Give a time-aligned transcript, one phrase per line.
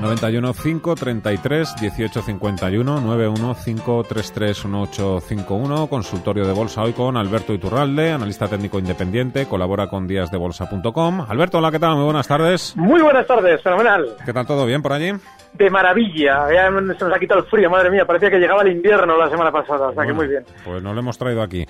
[0.00, 8.78] 91 533 1851 91 533 1851 consultorio de bolsa hoy con Alberto Iturralde, analista técnico
[8.78, 11.26] independiente, colabora con díasdebolsa.com.
[11.28, 11.96] Alberto, hola, ¿qué tal?
[11.96, 12.76] Muy buenas tardes.
[12.76, 14.16] Muy buenas tardes, fenomenal.
[14.24, 15.12] ¿Qué tal todo bien por allí?
[15.54, 18.68] De maravilla, ya se nos ha quitado el frío, madre mía, parecía que llegaba el
[18.68, 20.44] invierno la semana pasada, o sea que muy bien.
[20.64, 21.66] Pues nos lo hemos traído aquí.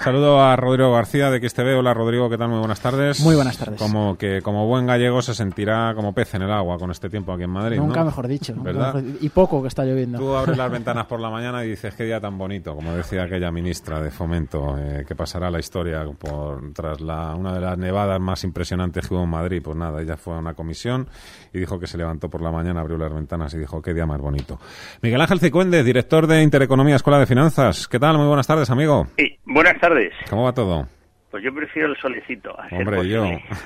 [0.00, 1.76] Saludo a Rodrigo García de XTV.
[1.78, 2.48] Hola Rodrigo, ¿qué tal?
[2.48, 3.20] Muy buenas tardes.
[3.20, 3.80] Muy buenas tardes.
[3.80, 7.32] Como que como buen gallego se sentirá como pez en el agua con este tiempo
[7.32, 7.67] aquí en Madrid.
[7.76, 8.06] Nunca ¿no?
[8.06, 8.54] mejor dicho.
[8.56, 8.94] ¿Verdad?
[8.94, 9.18] mejor.
[9.20, 10.18] Y poco que está lloviendo.
[10.18, 13.24] Tú abres las ventanas por la mañana y dices qué día tan bonito, como decía
[13.24, 17.78] aquella ministra de Fomento, eh, que pasará la historia por tras la una de las
[17.78, 19.60] nevadas más impresionantes que hubo en Madrid.
[19.62, 21.08] Pues nada, ella fue a una comisión
[21.52, 24.06] y dijo que se levantó por la mañana, abrió las ventanas y dijo qué día
[24.06, 24.58] más bonito.
[25.02, 27.88] Miguel Ángel Cicuende, director de Intereconomía Escuela de Finanzas.
[27.88, 28.18] ¿Qué tal?
[28.18, 29.06] Muy buenas tardes, amigo.
[29.16, 30.12] Sí, buenas tardes.
[30.28, 30.86] ¿Cómo va todo?
[31.30, 32.58] Pues yo prefiero el solecito.
[32.58, 33.24] A ser Hombre, y yo,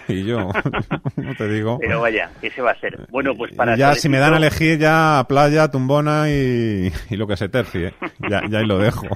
[0.09, 0.51] y yo,
[1.17, 1.79] no te digo.
[1.81, 3.07] Pero vaya, ese va a ser.
[3.09, 7.27] Bueno, pues para ya, si me dan a elegir, ya playa, tumbona y, y lo
[7.29, 7.95] que se tercie.
[8.29, 9.07] Ya, ya ahí lo dejo.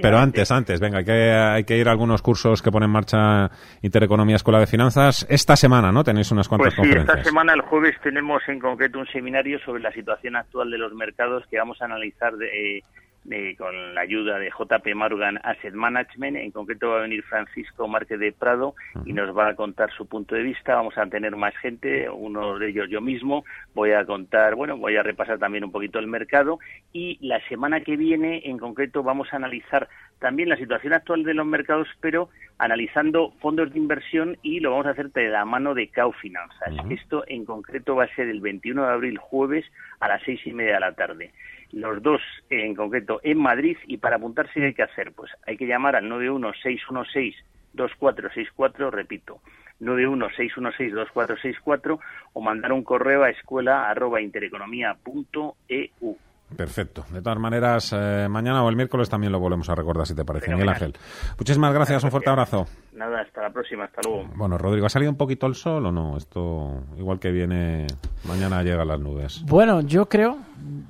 [0.00, 2.92] Pero antes, antes, venga, hay que, hay que ir a algunos cursos que pone en
[2.92, 3.50] marcha
[3.82, 5.26] Intereconomía Escuela de Finanzas.
[5.28, 6.02] Esta semana, ¿no?
[6.02, 7.18] Tenéis unas cuantas Pues sí, conferencias.
[7.18, 10.94] esta semana, el jueves, tenemos en concreto un seminario sobre la situación actual de los
[10.94, 12.82] mercados que vamos a analizar de,
[13.24, 16.36] de- con la ayuda de JP Morgan Asset Management.
[16.36, 18.74] En concreto va a venir Francisco Márquez de Prado
[19.06, 20.74] y nos va a contar su punto de vista.
[20.76, 23.44] Vamos a tener más gente, uno de ellos yo mismo.
[23.74, 26.58] Voy a contar, bueno, voy a repasar también un poquito el mercado.
[26.92, 29.88] Y la semana que viene, en concreto, vamos a analizar
[30.20, 34.86] también la situación actual de los mercados, pero analizando fondos de inversión y lo vamos
[34.86, 36.72] a hacer de la mano de Cao Finanzas.
[36.88, 39.64] Esto en concreto va a ser el 21 de abril, jueves,
[40.00, 41.32] a las seis y media de la tarde.
[41.74, 42.20] Los dos
[42.50, 45.96] en concreto en Madrid y para apuntarse ¿qué hay que hacer, pues hay que llamar
[45.96, 49.40] al 916162464, repito,
[49.80, 51.98] 916162464
[52.32, 56.16] o mandar un correo a escuela arroba intereconomía.eu.
[56.56, 57.04] Perfecto.
[57.10, 60.24] De todas maneras, eh, mañana o el miércoles también lo volvemos a recordar, si te
[60.24, 60.68] parece, Miguel.
[60.68, 60.94] Ángel.
[61.38, 62.66] Muchísimas gracias, un fuerte abrazo.
[62.92, 64.28] Nada, hasta la próxima, hasta luego.
[64.36, 66.16] Bueno, Rodrigo, ¿ha salido un poquito el sol o no?
[66.16, 67.86] Esto, igual que viene,
[68.28, 69.42] mañana llega las nubes.
[69.46, 70.38] Bueno, yo creo,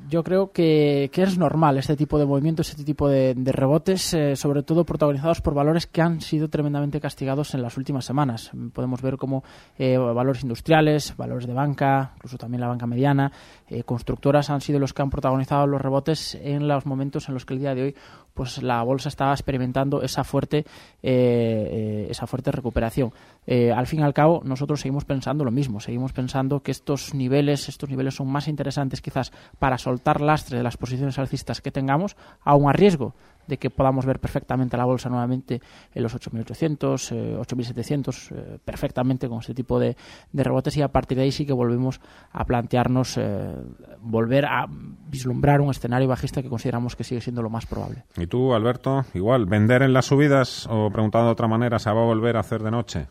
[0.09, 4.37] yo creo que, que es normal este tipo de movimientos, este tipo de, rebotes, eh,
[4.37, 8.51] sobre todo protagonizados por valores que han sido tremendamente castigados en las últimas semanas.
[8.73, 9.43] Podemos ver como
[9.79, 13.33] eh, valores industriales, valores de banca, incluso también la banca mediana,
[13.69, 17.45] eh, constructoras han sido los que han protagonizado los rebotes en los momentos en los
[17.45, 17.95] que el día de hoy
[18.35, 20.65] pues la bolsa estaba experimentando esa fuerte
[21.01, 23.13] esa fuerte recuperación.
[23.47, 27.69] Al fin y al cabo, nosotros seguimos pensando lo mismo, seguimos pensando que estos niveles,
[27.69, 32.17] estos niveles son más interesantes quizás para soltar lastre de las posiciones alcistas que tengamos,
[32.45, 33.15] aun a riesgo
[33.47, 35.61] de que podamos ver perfectamente la bolsa nuevamente
[35.95, 39.97] en los 8.800, eh, 8.700, eh, perfectamente con este tipo de,
[40.33, 42.01] de rebotes y a partir de ahí sí que volvemos
[42.33, 43.55] a plantearnos eh,
[44.01, 48.05] volver a vislumbrar un escenario bajista que consideramos que sigue siendo lo más probable.
[48.17, 49.05] ¿Y tú, Alberto?
[49.15, 52.41] Igual, ¿vender en las subidas o preguntado de otra manera, se va a volver a
[52.41, 53.07] hacer de noche?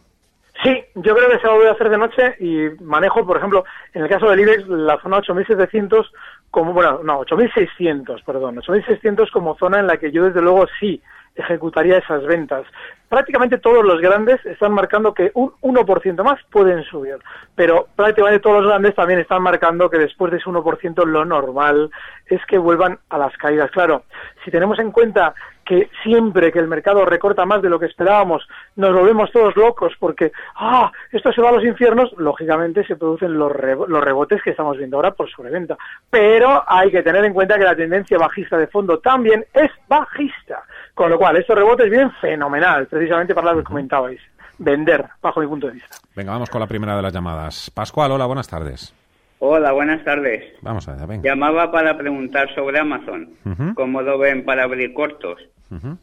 [0.63, 3.37] Sí, yo creo que se va a volver a hacer de noche y manejo, por
[3.37, 6.11] ejemplo, en el caso del IBEX, la zona 8700
[6.53, 11.01] como, bueno, no, 8600, perdón, 8600 como zona en la que yo desde luego sí
[11.33, 12.67] ejecutaría esas ventas.
[13.13, 17.17] Prácticamente todos los grandes están marcando que un 1% más pueden subir,
[17.53, 21.91] pero prácticamente todos los grandes también están marcando que después de ese 1% lo normal
[22.25, 23.69] es que vuelvan a las caídas.
[23.69, 24.01] Claro,
[24.43, 28.45] si tenemos en cuenta que siempre que el mercado recorta más de lo que esperábamos,
[28.75, 33.37] nos volvemos todos locos porque, ah, esto se va a los infiernos, lógicamente se producen
[33.37, 35.77] los, rebo- los rebotes que estamos viendo ahora por sobreventa.
[36.09, 40.63] Pero hay que tener en cuenta que la tendencia bajista de fondo también es bajista,
[40.93, 44.21] con lo cual estos rebotes vienen fenomenal, precisamente para lo que comentabais.
[44.57, 45.97] vender, bajo mi punto de vista.
[46.15, 47.69] Venga, vamos con la primera de las llamadas.
[47.71, 48.93] Pascual, hola, buenas tardes.
[49.39, 50.53] Hola, buenas tardes.
[50.61, 51.23] Vamos allá, venga.
[51.27, 53.29] Llamaba para preguntar sobre Amazon.
[53.43, 53.73] Ujú.
[53.75, 55.37] ¿Cómo lo ven para abrir cortos?
[55.69, 55.97] Ujú.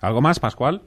[0.00, 0.82] ¿Algo más, Pascual?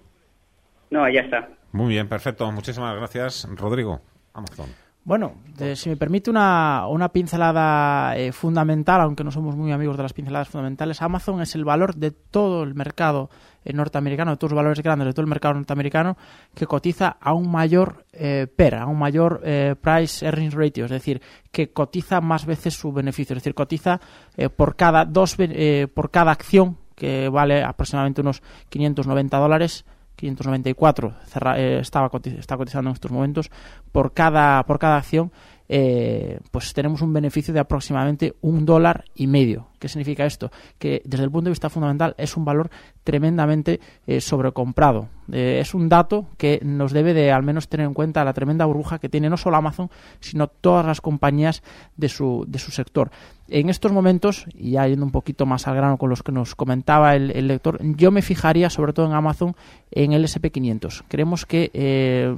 [0.90, 1.48] No, ya está.
[1.72, 2.52] Muy bien, perfecto.
[2.52, 3.48] Muchísimas gracias.
[3.56, 4.02] Rodrigo,
[4.34, 4.68] Amazon.
[5.08, 9.98] Bueno, de- si me permite una, una pincelada eh, fundamental, aunque no somos muy amigos
[9.98, 13.30] de las pinceladas fundamentales, Amazon es el valor de todo el mercado
[13.64, 16.18] eh, norteamericano, de todos los valores grandes de todo el mercado norteamericano,
[16.56, 20.92] que cotiza a un mayor eh, PER, a un mayor eh, Price Earnings Ratio, es
[20.92, 24.02] decir, que cotiza más veces su beneficio, es decir, cotiza
[24.38, 29.86] eh, por cada dos eh, por cada acción que vale aproximadamente unos 590 dólares
[30.26, 33.50] 594 cerra- eh, estaba está cotizando en estos momentos
[33.92, 35.32] por cada por cada acción
[35.68, 40.52] eh, pues tenemos un beneficio de aproximadamente un dólar y medio ¿qué significa esto?
[40.80, 42.72] que desde el punto de vista fundamental es un valor
[43.04, 47.94] tremendamente eh, sobrecomprado Eh, es un dato que nos debe de al menos tener en
[47.94, 49.90] cuenta la tremenda burbuja que tiene no solo Amazon
[50.20, 51.64] sino todas las compañías
[51.98, 53.10] de su, de su sector
[53.48, 56.56] en estos momentos, y ya yendo un poquito más al grano con los que nos
[56.56, 59.56] comentaba el, lector, yo me fijaría sobre todo en Amazon
[59.92, 61.04] en el SP500.
[61.08, 62.36] Creemos que eh,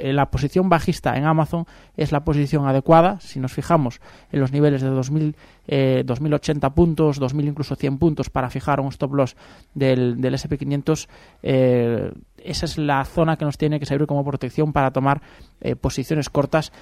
[0.00, 1.64] la posición bajista en Amazon
[1.96, 3.18] es la posición adecuada.
[3.20, 4.00] Si nos fijamos
[4.32, 5.34] en los niveles de 2000,
[5.72, 9.36] eh, 2080 puntos, 2000 incluso 100 puntos para fijar un stop loss
[9.72, 11.06] del, del SP500,
[11.44, 15.22] eh, esa es la zona que nos tiene que servir como protección para tomar
[15.60, 16.72] eh, posiciones cortas.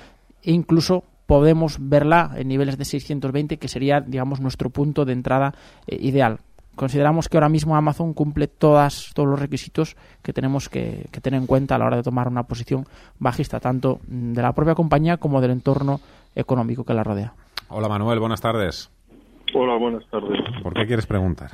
[0.43, 5.55] E incluso podemos verla en niveles de 620 que sería digamos nuestro punto de entrada
[5.87, 6.39] eh, ideal.
[6.75, 11.47] Consideramos que ahora mismo Amazon cumple todas todos los requisitos que tenemos que, tener en
[11.47, 12.87] cuenta a la hora de tomar una posición
[13.19, 16.01] bajista tanto de la propia compañía como del entorno
[16.35, 17.35] económico que la rodea
[17.69, 18.91] Hola, Manuel, buenas tardes.
[19.55, 20.39] Hola, buenas tardes.
[20.63, 21.53] ¿Por qué quieres preguntar?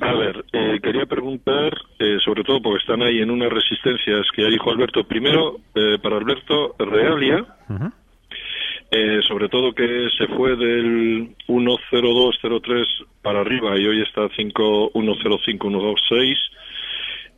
[0.00, 4.42] A ver, eh, quería preguntar, eh, sobre todo porque están ahí en unas resistencias que
[4.42, 5.04] ya dijo Alberto.
[5.04, 7.90] Primero, eh, para Alberto, Realia, Ujú.
[8.90, 12.86] eh, sobre todo que se fue del 10203
[13.22, 16.36] para arriba y hoy está 5105-126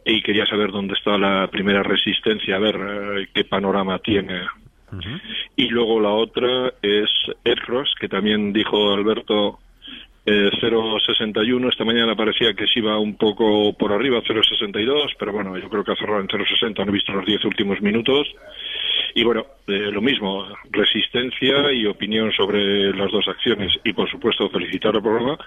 [0.07, 4.41] y quería saber dónde está la primera resistencia, a ver eh, qué panorama tiene.
[5.57, 7.11] Y luego la otra es
[7.45, 9.59] Aircross, que también dijo Alberto
[10.25, 11.71] eh, 0,61.
[11.71, 15.85] Esta mañana parecía que se iba un poco por arriba, 0,62, pero bueno, yo creo
[15.85, 18.27] que ha cerrado en 0,60, no he visto los 10 últimos minutos.
[19.15, 23.73] Y bueno, eh, lo mismo, resistencia y opinión sobre las dos acciones.
[23.85, 25.39] Y por supuesto, felicitar al programa.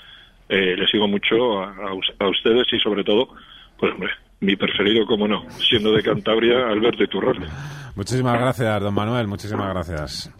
[0.48, 3.30] Eh, le sigo mucho a, a a ustedes y sobre todo,
[3.78, 4.10] pues hombre,
[4.40, 7.46] mi preferido, como no, siendo de Cantabria, Alberto Iturralde.
[8.00, 10.32] Muchísimas gracias, don Manuel, muchísimas gracias.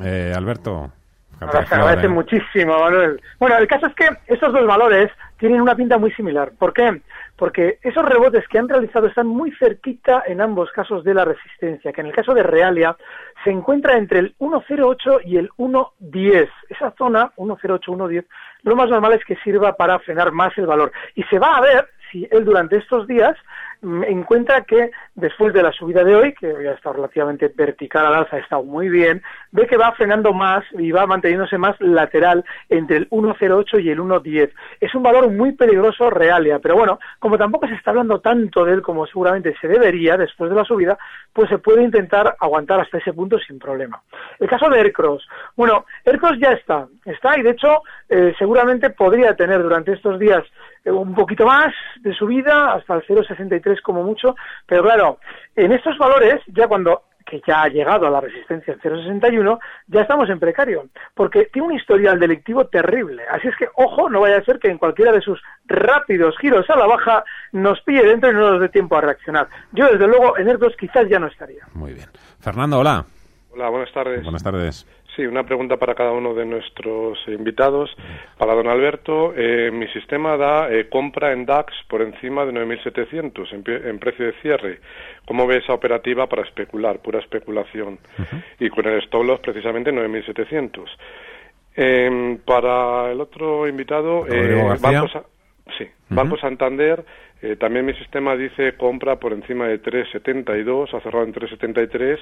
[0.00, 0.92] Eh, Alberto.
[1.40, 3.20] Capraflor, agradece muchísimo, Manuel.
[3.40, 6.52] Bueno, el caso es que esos dos valores tienen una pinta muy similar.
[6.56, 7.02] ¿Por qué?
[7.34, 11.92] Porque esos rebotes que han realizado están muy cerquita en ambos casos de la resistencia,
[11.92, 12.96] que en el caso de Realia
[13.42, 16.48] se encuentra entre el 1.08 y el 1.10.
[16.68, 18.24] Esa zona, 1.08, 1.10,
[18.62, 20.92] lo más normal es que sirva para frenar más el valor.
[21.16, 23.36] Y se va a ver si él durante estos días
[23.82, 28.14] mm, encuentra que después de la subida de hoy, que ya está relativamente vertical al
[28.14, 29.22] alza, ha estado muy bien,
[29.52, 34.00] ve que va frenando más y va manteniéndose más lateral entre el 1.08 y el
[34.00, 34.50] 1.10.
[34.80, 38.74] Es un valor muy peligroso Realia, pero bueno, como tampoco se está hablando tanto de
[38.74, 40.98] él como seguramente se debería después de la subida,
[41.32, 44.02] pues se puede intentar aguantar hasta ese punto sin problema.
[44.38, 45.26] El caso de Aircross.
[45.56, 50.44] Bueno, Aircross ya está, está y de hecho eh, seguramente podría tener durante estos días
[50.84, 54.34] eh, un poquito más de subida hasta el 0,63 como mucho,
[54.66, 55.09] pero claro,
[55.56, 60.00] en estos valores ya cuando que ya ha llegado a la resistencia en 0,61, ya
[60.00, 63.22] estamos en precario, porque tiene un historial delictivo terrible.
[63.30, 66.68] Así es que, ojo, no vaya a ser que en cualquiera de sus rápidos giros
[66.68, 69.48] a la baja nos pille dentro y no nos dé tiempo a reaccionar.
[69.72, 71.64] Yo, desde luego, en Airbus quizás ya no estaría.
[71.72, 72.08] Muy bien.
[72.40, 73.04] Fernando, hola.
[73.52, 74.22] Hola, buenas tardes.
[74.22, 74.86] Buenas tardes.
[75.16, 77.90] Sí, una pregunta para cada uno de nuestros invitados.
[78.38, 83.52] Para don Alberto, eh, mi sistema da eh, compra en DAX por encima de 9.700
[83.52, 84.78] en, en precio de cierre.
[85.26, 87.98] ¿Cómo ve esa operativa para especular, pura especulación?
[88.60, 90.84] Y con el stop loss precisamente 9.700.
[91.76, 94.24] Eh, para el otro invitado,
[94.68, 95.00] García.
[95.00, 95.24] Banco, Sa-
[95.78, 97.04] sí, Banco Santander,
[97.42, 102.18] eh, también mi sistema dice compra por encima de 3,72, ha cerrado en 3,73,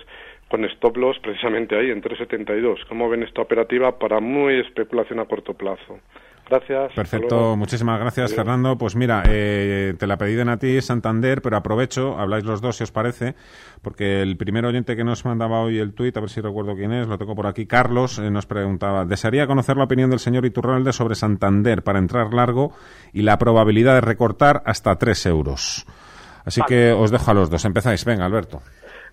[0.48, 2.86] con stop loss precisamente ahí, en 3,72.
[2.88, 6.00] ¿Cómo ven esta operativa para muy especulación a corto plazo?
[6.48, 6.92] Gracias.
[6.94, 8.36] Perfecto, muchísimas gracias, Adiós.
[8.36, 8.78] Fernando.
[8.78, 12.84] Pues mira, eh, te la pedí a ti, Santander, pero aprovecho, habláis los dos si
[12.84, 13.34] os parece,
[13.82, 16.92] porque el primer oyente que nos mandaba hoy el tuit, a ver si recuerdo quién
[16.92, 20.46] es, lo tengo por aquí, Carlos, eh, nos preguntaba, desearía conocer la opinión del señor
[20.46, 22.72] Iturralde sobre Santander para entrar largo
[23.12, 25.86] y la probabilidad de recortar hasta 3 euros.
[26.44, 27.62] Así que os dejo a los dos.
[27.66, 28.06] Empezáis.
[28.06, 28.62] Venga, Alberto.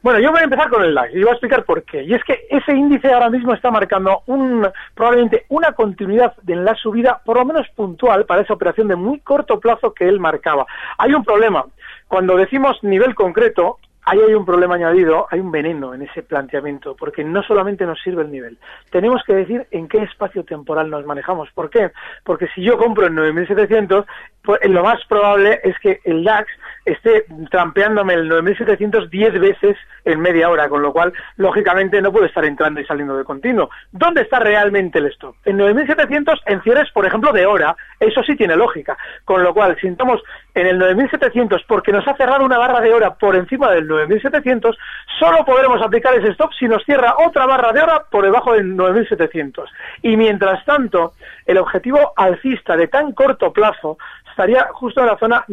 [0.06, 2.04] Bueno, yo voy a empezar con el DAX y voy a explicar por qué.
[2.04, 6.76] Y es que ese índice ahora mismo está marcando un, probablemente una continuidad de la
[6.76, 10.68] subida, por lo menos puntual, para esa operación de muy corto plazo que él marcaba.
[11.00, 11.66] Hay un problema.
[12.08, 16.96] Cuando decimos nivel concreto, ahí hay un problema añadido, hay un veneno en ese planteamiento,
[16.96, 18.60] porque no solamente nos sirve el nivel,
[18.92, 21.50] tenemos que decir en qué espacio temporal nos manejamos.
[21.56, 21.92] ¿Por qué?
[22.24, 24.06] Porque si yo compro en 9.700,
[24.44, 26.48] pues lo más probable es que el DAX
[26.86, 32.26] esté trampeándome el 9.700 10 veces en media hora, con lo cual, lógicamente, no puedo
[32.26, 33.70] estar entrando y saliendo de continuo.
[33.92, 35.36] ¿Dónde está realmente el stop?
[35.46, 38.98] En 9.700 en cierres, por ejemplo, de hora, eso sí tiene lógica.
[39.24, 40.22] Con lo cual, si estamos
[40.54, 44.76] en el 9.700 porque nos ha cerrado una barra de hora por encima del 9.700,
[45.20, 48.76] solo podremos aplicar ese stop si nos cierra otra barra de hora por debajo del
[48.76, 49.66] 9.700.
[50.04, 51.14] Y mientras tanto,
[51.46, 53.98] el objetivo alcista de tan corto plazo
[54.30, 55.46] estaría justo en la zona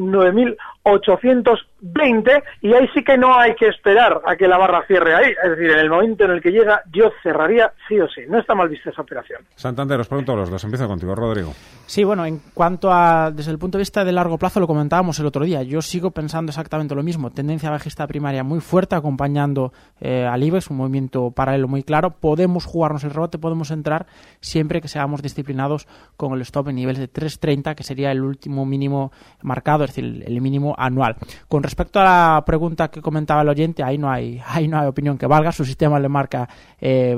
[0.84, 5.32] 9.820 y ahí sí que no hay que esperar a que la barra cierre ahí.
[5.44, 8.22] Es decir, en el momento en el que llega yo cerraría sí o sí.
[8.28, 9.42] No está mal vista esa operación.
[9.54, 10.62] Santander, os pregunto a los dos.
[10.64, 11.52] Empiezo contigo, Rodrigo.
[11.86, 15.18] Sí, bueno, en cuanto a, desde el punto de vista de largo plazo, lo comentábamos
[15.18, 15.62] el otro día.
[15.62, 17.30] Yo sigo pensando exactamente lo mismo.
[17.30, 22.10] Tendencia bajista primaria muy fuerte, acompañando eh, al IBEX, un movimiento paralelo muy claro.
[22.10, 24.06] Podemos jugarnos el rebote, podemos entrar
[24.40, 25.86] siempre que seamos disciplinados
[26.16, 29.12] con el stop en niveles de 3.30, que sería el último mínimo
[29.42, 31.16] marcado, es decir, el mínimo anual.
[31.48, 34.86] Con respecto a la pregunta que comentaba el oyente, ahí no hay, ahí no hay
[34.86, 35.52] opinión que valga.
[35.52, 36.48] Su sistema le marca
[36.80, 37.16] eh,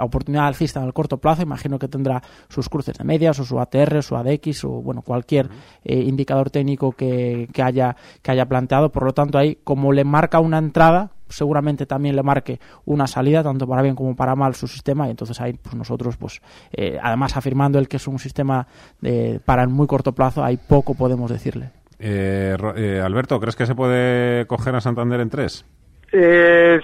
[0.00, 1.42] oportunidad alcista en el corto plazo.
[1.42, 5.48] Imagino que tendrá sus cruces de medias o su ATR, su ADX o bueno cualquier
[5.84, 8.90] eh, indicador técnico que, que, haya, que haya planteado.
[8.90, 13.42] Por lo tanto, ahí como le marca una entrada, seguramente también le marque una salida
[13.42, 16.40] tanto para bien como para mal su sistema y entonces ahí pues nosotros pues
[16.72, 18.66] eh, además afirmando el que es un sistema
[19.00, 23.66] de, para el muy corto plazo hay poco podemos decirle eh, eh, Alberto ¿crees que
[23.66, 25.64] se puede coger a Santander en tres?
[26.12, 26.80] Eh,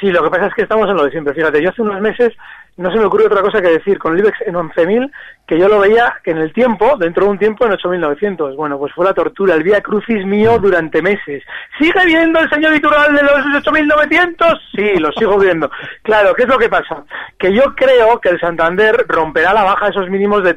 [0.00, 2.00] sí lo que pasa es que estamos en lo de siempre fíjate yo hace unos
[2.00, 2.32] meses
[2.76, 5.10] no se me ocurre otra cosa que decir con el IBEX en 11.000
[5.46, 8.56] que yo lo veía en el tiempo, dentro de un tiempo, en 8.900.
[8.56, 11.42] Bueno, pues fue la tortura, el vía crucis mío durante meses.
[11.78, 14.60] ¿Sigue viendo el señor Iturral de los 8.900?
[14.74, 15.70] Sí, lo sigo viendo.
[16.02, 17.04] Claro, ¿qué es lo que pasa?
[17.38, 20.54] Que yo creo que el Santander romperá la baja de esos mínimos de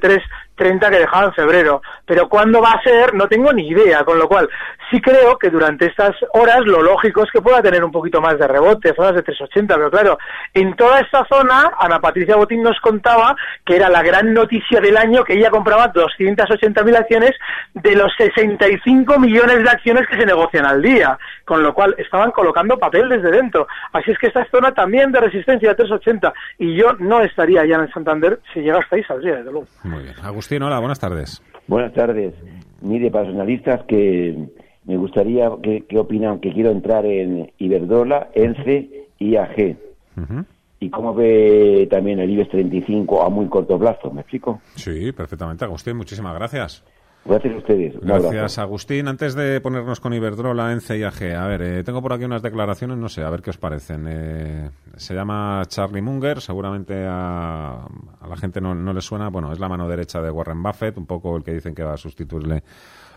[0.60, 1.82] 3.30 que dejaba en febrero.
[2.06, 4.04] Pero cuándo va a ser, no tengo ni idea.
[4.04, 4.50] Con lo cual,
[4.92, 8.38] sí creo que durante estas horas lo lógico es que pueda tener un poquito más
[8.38, 9.68] de rebote, zonas de 3.80.
[9.68, 10.18] Pero claro,
[10.54, 13.36] en toda esta zona, Ana Patricia Botín nos contaba
[13.66, 17.32] que era la gran noticia del año que ella compraba 280.000 acciones
[17.74, 22.32] de los 65 millones de acciones que se negocian al día, con lo cual estaban
[22.32, 23.68] colocando papel desde dentro.
[23.94, 27.66] Así es que esta es zona también de resistencia de 380 y yo no estaría
[27.66, 29.68] ya en Santander, si llega hasta ahí saldría, desde luego.
[29.84, 30.16] Muy bien.
[30.58, 31.42] Hola, buenas tardes.
[31.68, 32.34] Buenas tardes.
[32.82, 34.48] Mire, para los analistas que
[34.86, 36.40] me gustaría, que, que opinan?
[36.40, 39.78] Que quiero entrar en Iberdrola, ENCE, IAG.
[40.18, 40.44] Uh
[40.82, 44.12] ¿Y cómo ve también el IBEX 35 a muy corto plazo?
[44.12, 44.62] ¿Me explico?
[44.76, 45.98] Sí, perfectamente, Agustín.
[45.98, 46.86] Muchísimas gracias.
[47.26, 48.00] Gracias a ustedes.
[48.02, 48.58] Gracias.
[48.58, 49.08] Agustín.
[49.08, 52.42] Antes de ponernos con Iberdrola, ENCE y AG, a ver, eh, tengo por aquí unas
[52.42, 54.06] declaraciones, no sé, a ver qué os parecen.
[54.08, 57.86] Eh, se llama Charlie Munger, seguramente a,
[58.22, 59.30] a la gente no, no le suena.
[59.30, 61.94] Bueno, es la mano derecha de Warren Buffett, un poco el que dicen que va
[61.94, 62.64] a sustituirle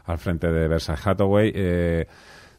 [0.05, 1.53] al frente de Berkshire Hathaway.
[1.55, 2.07] Eh,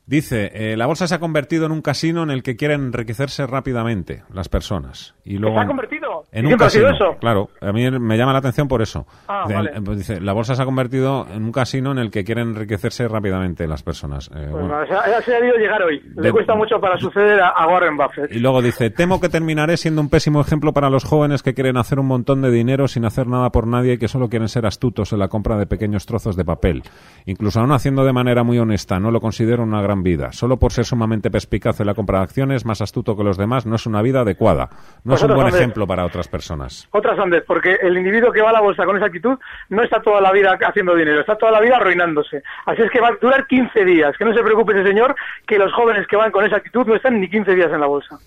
[0.06, 3.48] Dice, eh, la bolsa se ha convertido en un casino en el que quieren enriquecerse
[3.48, 5.16] rápidamente las personas.
[5.24, 6.26] Y luego ¿Se ha convertido?
[6.34, 7.10] En un ¿Siempre ha sido casino.
[7.12, 7.20] eso?
[7.20, 9.08] Claro, a mí me llama la atención por eso.
[9.30, 9.72] Ah, De- vale.
[9.82, 13.08] pues dice, la bolsa se ha convertido en un casino en el que quieren enriquecerse
[13.08, 14.28] rápidamente las personas.
[14.36, 14.86] Eh, Pues bueno.
[14.88, 16.02] se, ha, se ha debido llegar hoy.
[16.18, 18.30] Le cuesta mucho para suceder a, a Warren Buffett.
[18.30, 21.78] Y luego dice, temo que terminaré siendo un pésimo ejemplo para los jóvenes que quieren
[21.78, 24.66] hacer un montón de dinero sin hacer nada por nadie y que solo quieren ser
[24.66, 26.84] astutos en la compra de pequeños trozos de papel.
[27.26, 30.32] Incluso aún haciendo de manera muy honesta, no lo considero una gran vida.
[30.32, 33.66] Solo por ser sumamente perspicaz en la compra de acciones, más astuto que los demás,
[33.66, 34.70] no es una vida adecuada.
[35.04, 36.88] No Pues es un buen ejemplo para otras personas.
[36.92, 39.38] Otras Andes, porque el individuo que va a la bolsa con esa actitud
[39.70, 42.42] no está toda la vida haciendo dinero, está toda la vida arruinándose.
[42.66, 44.16] Así es que va a durar 15 días.
[44.18, 46.96] Que no se preocupe ese señor, que los jóvenes que van con esa actitud no
[46.96, 48.18] están ni 15 días en la bolsa.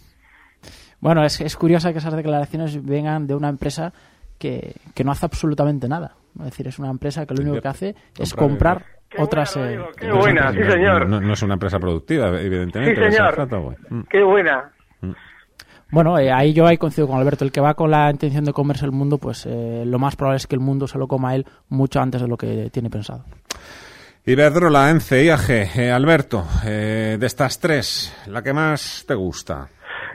[1.00, 3.92] Bueno, es, es curioso que esas declaraciones vengan de una empresa
[4.38, 6.14] que, que no hace absolutamente nada.
[6.38, 9.56] Es decir, es una empresa que lo único que hace es comprar otras...
[9.56, 11.08] eh, Qué buena, sí señor.
[11.08, 13.10] No, no es una empresa productiva, evidentemente.
[13.10, 13.48] Sí, señor.
[13.90, 14.00] Mm.
[14.10, 14.72] Qué buena.
[15.90, 17.44] Bueno, eh, ahí yo ahí coincido con Alberto.
[17.44, 20.38] El que va con la intención de comerse el mundo, pues eh, lo más probable
[20.38, 22.90] es que el mundo se lo coma a él mucho antes de lo que tiene
[22.90, 23.24] pensado.
[24.24, 29.68] Iberdrola, ENCE, IAG, eh, Alberto, eh, de estas tres, ¿la que más te gusta?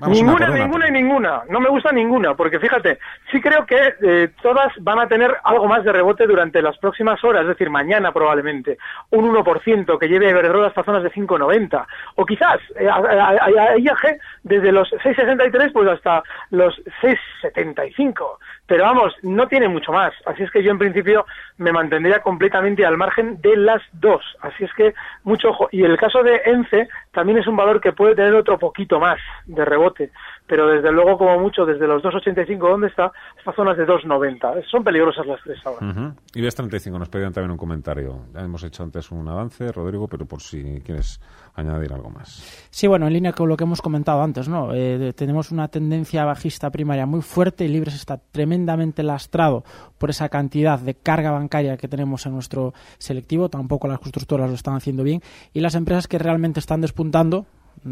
[0.08, 1.43] Ninguna, ninguna y ninguna.
[1.50, 3.00] No me gusta ninguna, porque fíjate,
[3.31, 7.24] sí creo que eh, todas van a tener algo más de rebote durante las próximas
[7.24, 8.77] horas, es decir, mañana probablemente,
[9.12, 11.86] un 1% que lleve Iberdrola hasta zonas de 5,90.
[12.15, 18.38] O quizás, eh, IAG desde los 6,63 pues hasta los 6,75
[18.72, 20.13] pero vamos, no tiene mucho más.
[20.25, 21.25] Así es que yo en principio
[21.58, 24.24] me mantendría completamente al margen de las dos.
[24.40, 24.94] Así es que
[25.25, 25.68] mucho ojo.
[25.74, 29.20] Y el caso de ENCE también es un valor que puede tener otro poquito más
[29.46, 30.10] de rebote
[30.51, 33.10] pero desde luego como mucho desde los 2.85 ¿dónde está?
[33.38, 34.70] Estas zonas de 2.90.
[34.70, 36.13] Son peligrosas las tres ahora.
[36.36, 38.25] Y ves 35 nos pedían también un comentario.
[38.34, 41.22] Ya hemos hecho antes un avance, Rodrigo, pero por si quieres
[41.56, 42.68] añadir algo más.
[42.70, 44.74] Sí, bueno, en línea con lo que hemos comentado antes, ¿no?
[44.74, 48.18] Eh, tenemos una tendencia bajista primaria muy fuerte y Libres está
[48.62, 49.63] tremendamente lastrado
[49.98, 53.50] por esa cantidad de carga bancaria que tenemos en nuestro selectivo.
[53.50, 55.22] Tampoco las constructoras lo están haciendo bien
[55.53, 57.46] y las empresas que realmente están despuntando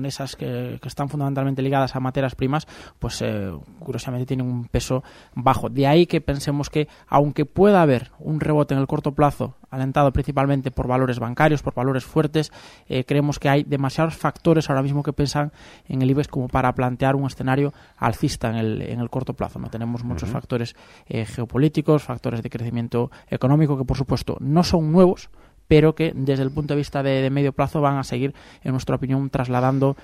[0.04, 2.68] esas que, están fundamentalmente ligadas a materias primas,
[3.00, 5.04] pues eh, curiosamente tienen un peso
[5.36, 5.70] bajo.
[5.70, 10.12] De ahí que pensemos que, aunque pueda haber un rebote en el corto plazo, alentado
[10.12, 12.52] principalmente por valores bancarios, por valores fuertes,
[12.88, 15.52] eh, creemos que hay demasiados factores ahora mismo que pensan
[15.88, 19.60] en el IBEX como para plantear un escenario alcista en el, en el corto plazo.
[19.60, 20.76] No tenemos muchos factores
[21.08, 25.30] eh, geopolíticos, factores de crecimiento económico que, por supuesto, no son nuevos,
[25.70, 28.34] pero que desde el punto de vista de, medio plazo van a seguir,
[28.64, 29.96] en nuestra opinión, trasladando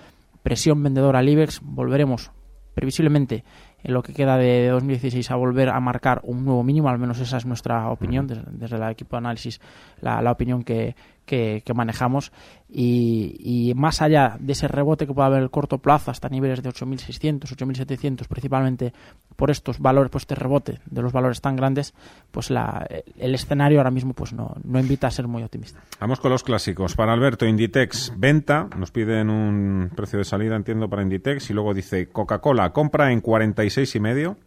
[0.43, 1.59] presión vendedora al IBEX.
[1.63, 2.31] Volveremos
[2.75, 3.43] previsiblemente
[3.83, 7.19] en lo que queda de 2016 a volver a marcar un nuevo mínimo, al menos
[7.19, 9.59] esa es nuestra opinión, desde, el equipo de análisis,
[10.01, 10.95] la, opinión que,
[11.25, 12.31] que, manejamos.
[12.69, 16.61] Y, más allá de ese rebote que puede haber en el corto plazo, hasta niveles
[16.63, 18.93] de 8.600, 8.700, principalmente
[19.35, 21.93] por estos valores, pues este rebote de los valores tan grandes,
[22.31, 25.81] pues la, el escenario ahora mismo pues no, no invita a ser muy optimista.
[25.99, 26.95] Vamos con los clásicos.
[26.95, 31.73] Para Alberto, Inditex, venta, nos piden un precio de salida, entiendo, para Inditex, y luego
[31.73, 34.37] dice Coca-Cola, compra en 46 seis y medio.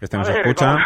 [0.00, 0.78] Este nos escucha.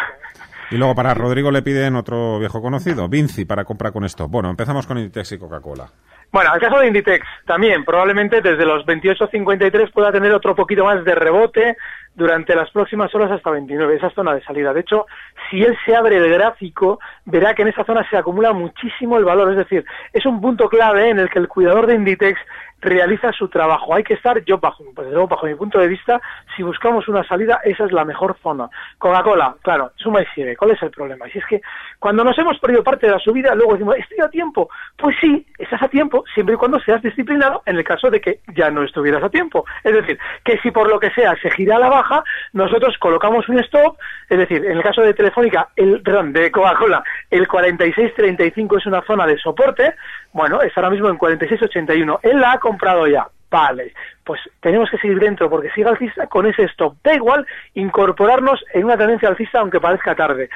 [0.71, 4.27] Y luego para Rodrigo le piden otro viejo conocido, Vinci, para comprar con esto.
[4.27, 5.89] Bueno, empezamos con Inditex y Coca-Cola.
[6.31, 11.05] Bueno, el caso de Inditex también, probablemente desde los 28.53 pueda tener otro poquito más
[11.05, 11.77] de rebote
[12.13, 14.73] durante las próximas horas hasta 29, esa zona de salida.
[14.73, 15.05] De hecho,
[15.49, 19.25] si él se abre el gráfico, verá que en esa zona se acumula muchísimo el
[19.25, 19.51] valor.
[19.51, 22.39] Es decir, es un punto clave en el que el cuidador de Inditex
[22.81, 23.93] realiza su trabajo.
[23.93, 26.21] Hay que estar, yo bajo, pues, bajo mi punto de vista,
[26.55, 28.69] si buscamos una salida, esa es la mejor zona.
[28.97, 30.55] Coca-Cola, claro, suma y sigue.
[30.55, 31.25] ¿Cuál es el problema?
[31.29, 31.61] Si es que
[31.99, 34.69] cuando nos hemos perdido parte de la subida, luego decimos, estoy a tiempo.
[34.97, 38.39] Pues sí, estás a tiempo, siempre y cuando seas disciplinado, en el caso de que
[38.55, 39.65] ya no estuvieras a tiempo.
[39.83, 43.47] Es decir, que si por lo que sea se gira a la baja, nosotros colocamos
[43.49, 43.97] un stop,
[44.29, 49.25] es decir, en el caso de Telefónica, el, de Coca-Cola, el 46.35 es una zona
[49.25, 49.95] de soporte,
[50.35, 52.19] bueno, está ahora mismo en 46.81.
[52.21, 53.25] Él la ha comprado ya.
[53.49, 53.93] Vale,
[54.25, 56.97] pues tenemos que seguir dentro porque sigue alcista con ese stop.
[57.01, 60.49] Da igual incorporarnos en una tendencia alcista aunque parezca tarde,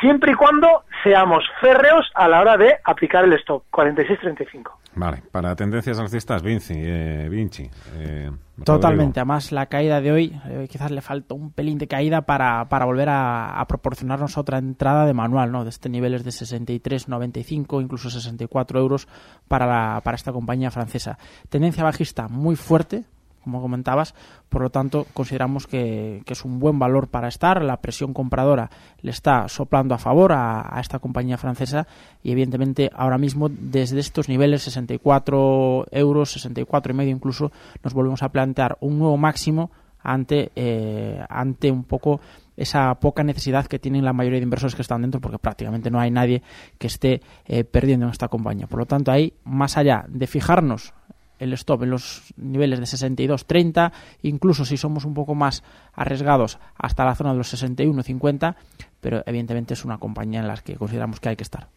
[0.00, 4.72] siempre y cuando seamos férreos a la hora de aplicar el stop, 46.35.
[4.96, 6.74] Vale, para tendencias alcistas, Vinci.
[6.74, 8.30] Eh, Vinci eh,
[8.64, 12.70] Totalmente, además la caída de hoy eh, quizás le falta un pelín de caída para,
[12.70, 15.64] para volver a, proporcionarnos otra entrada de manual, ¿no?
[15.64, 19.06] De este niveles de 63,95, incluso 64 euros
[19.48, 21.18] para, la, para esta compañía francesa.
[21.50, 23.04] Tendencia bajista muy fuerte,
[23.46, 24.12] como comentabas.
[24.48, 27.62] Por lo tanto, consideramos que, es un buen valor para estar.
[27.62, 28.70] La presión compradora
[29.02, 31.86] le está soplando a favor a, esta compañía francesa
[32.24, 37.52] y, evidentemente, ahora mismo, desde estos niveles, 64 euros, 64 y medio incluso,
[37.84, 39.70] nos volvemos a plantear un nuevo máximo
[40.02, 42.20] ante, eh, ante un poco
[42.56, 46.00] esa poca necesidad que tienen la mayoría de inversores que están dentro, porque prácticamente no
[46.00, 46.42] hay nadie
[46.78, 48.66] que esté eh, perdiendo en esta compañía.
[48.66, 50.94] Por lo tanto, ahí, más allá de fijarnos
[51.38, 55.62] el stop en los niveles de 62-30, incluso si somos un poco más
[55.94, 58.54] arriesgados hasta la zona de los 61-50,
[59.00, 61.68] pero evidentemente es una compañía en la que consideramos que hay que estar.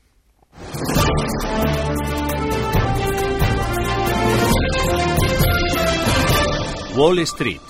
[6.95, 7.61] Wall Street.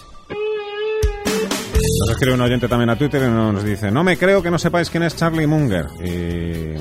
[1.99, 4.58] Nos escribe un oyente también a Twitter y nos dice, no me creo que no
[4.58, 5.88] sepáis quién es Charlie Munger.
[6.04, 6.75] Y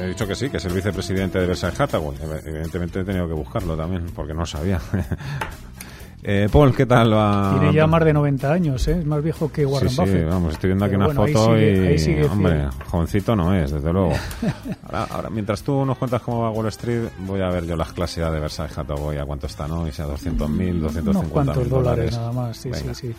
[0.00, 2.16] he dicho que sí, que es el vicepresidente de Versailles Hathaway.
[2.44, 4.80] Evidentemente he tenido que buscarlo también, porque no sabía.
[6.22, 7.56] eh, Paul, ¿qué tal va?
[7.58, 8.98] Tiene ya más de 90 años, ¿eh?
[8.98, 10.18] es más viejo que Warren sí, Buffett.
[10.18, 14.12] Sí, vamos, estoy viendo aquí una foto y, hombre, jovencito no es, desde luego.
[14.92, 18.30] ahora, mientras tú nos cuentas cómo va Wall Street, voy a ver yo las clases
[18.30, 19.86] de Versailles Hathaway, a cuánto está, ¿no?
[19.86, 23.14] Y sea 200.000, 250.000 cuántos dólares nada más, sí, sí, sí.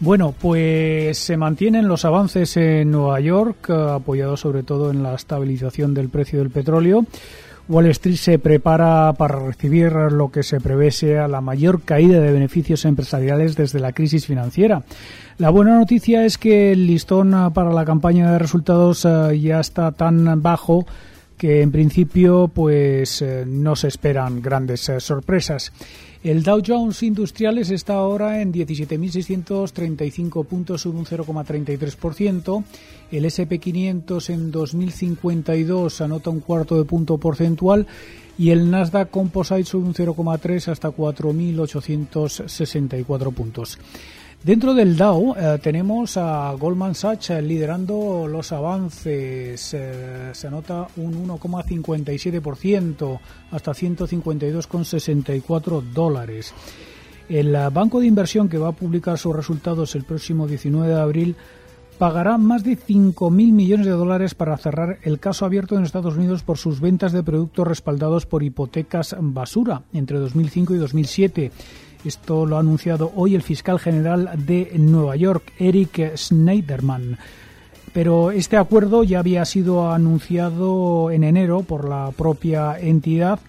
[0.00, 5.92] Bueno, pues se mantienen los avances en Nueva York, apoyados sobre todo en la estabilización
[5.92, 7.04] del precio del petróleo.
[7.68, 12.32] Wall Street se prepara para recibir lo que se prevé sea la mayor caída de
[12.32, 14.84] beneficios empresariales desde la crisis financiera.
[15.36, 19.92] La buena noticia es que el listón para la campaña de resultados eh, ya está
[19.92, 20.86] tan bajo
[21.36, 25.72] que en principio pues eh, no se esperan grandes eh, sorpresas.
[26.24, 32.64] El Dow Jones Industriales está ahora en 17.635 puntos, sube un 0,33%.
[33.12, 37.86] El SP500 en 2052 anota un cuarto de punto porcentual
[38.36, 43.78] y el Nasdaq Composite sube un 0,3 hasta 4.864 puntos.
[44.42, 49.74] Dentro del Dow eh, tenemos a Goldman Sachs eh, liderando los avances.
[49.74, 53.18] Eh, se anota un 1,57%
[53.50, 56.54] hasta 152,64 dólares.
[57.28, 61.34] El banco de inversión que va a publicar sus resultados el próximo 19 de abril
[61.98, 66.44] pagará más de 5.000 millones de dólares para cerrar el caso abierto en Estados Unidos
[66.44, 71.50] por sus ventas de productos respaldados por hipotecas basura entre 2005 y 2007
[72.04, 77.18] esto lo ha anunciado hoy el fiscal general de Nueva York, Eric Schneiderman.
[77.92, 83.40] Pero este acuerdo ya había sido anunciado en enero por la propia entidad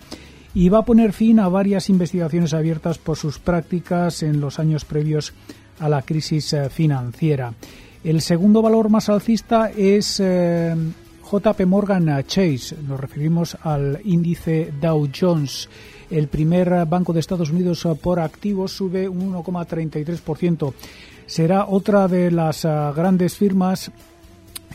[0.53, 4.85] y va a poner fin a varias investigaciones abiertas por sus prácticas en los años
[4.85, 5.33] previos
[5.79, 7.53] a la crisis eh, financiera.
[8.03, 10.73] El segundo valor más alcista es eh,
[11.29, 12.75] JP Morgan Chase.
[12.87, 15.69] Nos referimos al índice Dow Jones.
[16.09, 20.73] El primer banco de Estados Unidos por activos sube un 1,33%.
[21.25, 23.91] Será otra de las ah, grandes firmas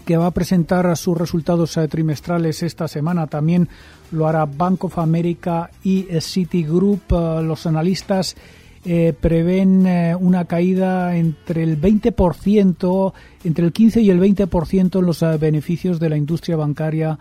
[0.04, 3.26] que va a presentar sus resultados trimestrales esta semana.
[3.26, 3.68] También
[4.12, 7.10] lo hará Bank of America y Citigroup.
[7.10, 8.36] Los analistas
[8.84, 13.12] eh, prevén eh, una caída entre el 20%,
[13.44, 17.18] entre el 15 y el 20% en los beneficios de la industria bancaria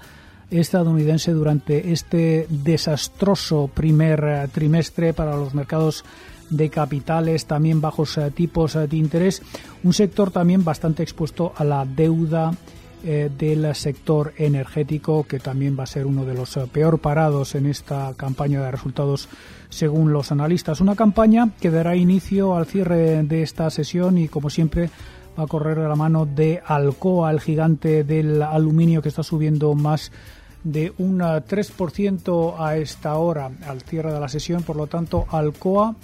[0.60, 6.06] estadounidense durante este desastroso primer eh, trimestre para los mercados
[6.50, 9.42] de capitales, también bajos eh, tipos eh, de interés,
[9.84, 12.52] un sector también bastante expuesto a la deuda
[13.04, 18.14] del sector energético, que también va a ser uno de los peor parados en esta
[18.16, 19.28] campaña de resultados
[19.68, 20.80] según los analistas.
[20.80, 24.90] Una campaña que dará inicio al cierre de esta sesión y, como siempre,
[25.38, 29.74] va a correr a la mano de Alcoa, el gigante del aluminio que está subiendo
[29.74, 30.12] más
[30.64, 35.96] de un 3% a esta hora al cierre de la sesión, por lo tanto Alcoa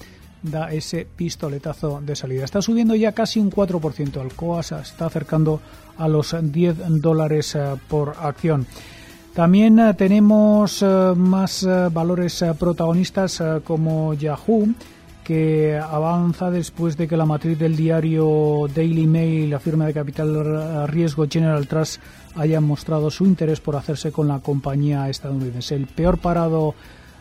[0.41, 2.45] da ese pistoletazo de salida.
[2.45, 5.59] Está subiendo ya casi un 4%, Alcoa se está acercando
[5.97, 8.65] a los 10 dólares eh, por acción.
[9.33, 14.69] También eh, tenemos eh, más valores protagonistas como Yahoo,
[15.23, 20.87] que avanza después de que la matriz del diario Daily Mail, la firma de capital
[20.87, 22.01] riesgo General Trust,
[22.35, 25.75] haya mostrado su interés por hacerse con la compañía estadounidense.
[25.75, 26.75] El peor parado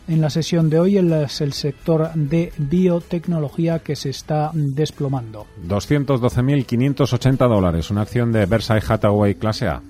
[0.07, 5.45] en la sesión de hoy es el sector de biotecnología que se está desplomando.
[5.67, 9.81] 212.580 dólares, una acción de Versailles Hathaway clase A.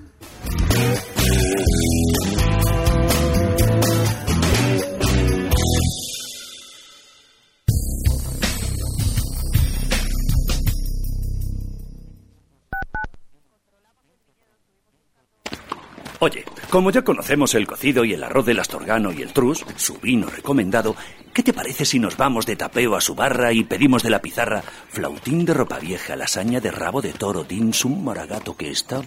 [16.22, 19.96] Oye, como ya conocemos el cocido y el arroz del astorgano y el trus, su
[19.96, 20.94] vino recomendado,
[21.32, 24.20] ¿qué te parece si nos vamos de tapeo a su barra y pedimos de la
[24.20, 29.00] pizarra flautín de ropa vieja, lasaña de rabo de toro, dinsum, moragato que está...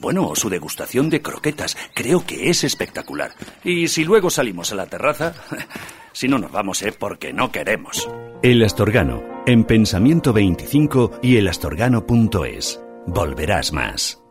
[0.00, 3.30] Bueno, su degustación de croquetas, creo que es espectacular.
[3.62, 5.34] Y si luego salimos a la terraza,
[6.12, 6.92] si no nos vamos, ¿eh?
[6.92, 8.08] Porque no queremos.
[8.42, 12.80] El Astorgano, en Pensamiento 25 y elastorgano.es.
[13.06, 14.21] Volverás más.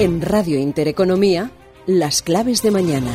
[0.00, 1.50] En Radio Intereconomía,
[1.86, 3.10] las claves de mañana.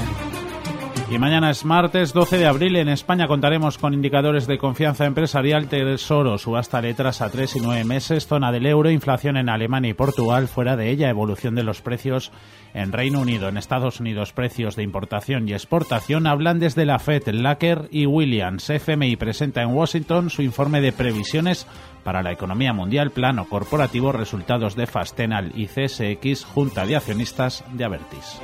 [1.10, 2.76] Y mañana es martes 12 de abril.
[2.76, 7.86] En España contaremos con indicadores de confianza empresarial, Tesoro, subasta letras a tres y nueve
[7.86, 11.82] meses, zona del euro, inflación en Alemania y Portugal, fuera de ella, evolución de los
[11.82, 12.34] precios
[12.74, 16.28] en Reino Unido, en Estados Unidos, precios de importación y exportación.
[16.28, 18.70] Hablan desde la FED, Lacker y Williams.
[18.70, 21.68] FMI presenta en Washington su informe de previsiones
[22.04, 27.86] para la economía mundial, plano corporativo, resultados de Fastenal y CSX, Junta de Accionistas de
[27.86, 28.42] Avertis.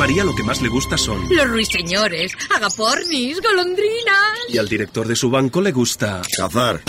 [0.00, 1.28] María lo que más le gusta son...
[1.28, 4.38] Los ruiseñores, agapornis, golondrinas.
[4.48, 6.22] Y al director de su banco le gusta...
[6.34, 6.80] Cazar.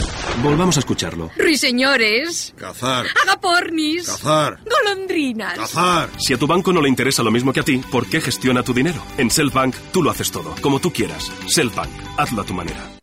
[0.42, 1.30] Volvamos a escucharlo.
[1.36, 2.54] Ruiseñores.
[2.56, 3.08] Cazar.
[3.22, 4.08] Agapornis.
[4.08, 4.62] Cazar.
[4.64, 5.58] Golondrinas.
[5.58, 6.10] Cazar.
[6.20, 8.64] Si a tu banco no le interesa lo mismo que a ti, ¿por qué gestiona
[8.64, 9.04] tu dinero?
[9.18, 11.30] En Self Bank tú lo haces todo, como tú quieras.
[11.48, 13.01] Self Bank, hazlo a tu manera.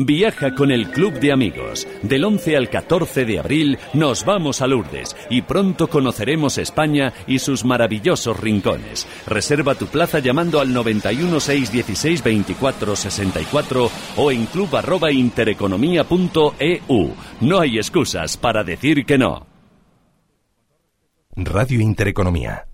[0.00, 1.84] Viaja con el Club de Amigos.
[2.04, 7.40] Del 11 al 14 de abril nos vamos a Lourdes y pronto conoceremos España y
[7.40, 9.08] sus maravillosos rincones.
[9.26, 17.14] Reserva tu plaza llamando al 91 616 24 64 o en club@intereconomía.eu.
[17.40, 19.48] No hay excusas para decir que no.
[21.34, 22.68] Radio Intereconomía.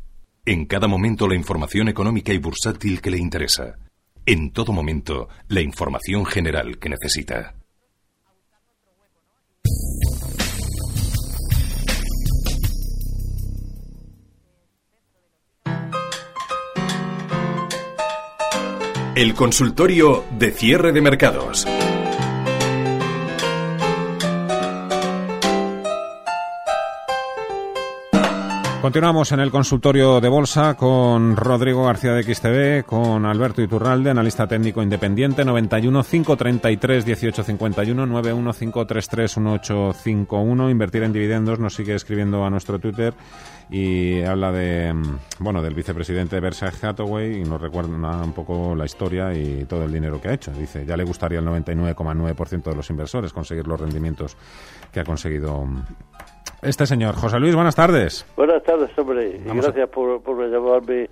[0.44, 3.78] En cada momento la información económica y bursátil que le interesa.
[4.26, 7.54] En todo momento, la información general que necesita.
[19.14, 21.66] El consultorio de cierre de mercados.
[28.84, 34.46] Continuamos en el consultorio de bolsa con Rodrigo García de XTV, con Alberto Iturralde, analista
[34.46, 40.68] técnico independiente, 91 533 1851, 91 533 1851.
[40.68, 43.14] Invertir en dividendos nos sigue escribiendo a nuestro Twitter
[43.70, 44.94] y habla de
[45.38, 49.84] bueno del vicepresidente de Berkshire Hathaway y nos recuerda un poco la historia y todo
[49.84, 50.52] el dinero que ha hecho.
[50.52, 54.36] Dice, ya le gustaría al 99,9% de los inversores conseguir los rendimientos
[54.92, 55.66] que ha conseguido
[56.64, 57.14] este señor.
[57.14, 58.26] José Luis, buenas tardes.
[58.36, 59.40] Buenas tardes, hombre.
[59.44, 61.08] y gracias por, por llamarme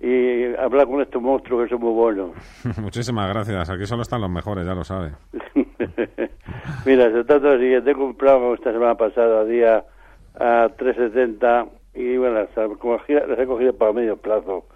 [0.00, 2.30] y hablar con estos monstruos que son muy buenos.
[2.78, 3.70] Muchísimas gracias.
[3.70, 5.12] Aquí solo están los mejores, ya lo sabe.
[6.84, 9.84] Mira, se trata de tengo un programa esta semana pasada, día
[10.38, 14.66] a 3.70, y bueno, las, las he cogido para medio plazo.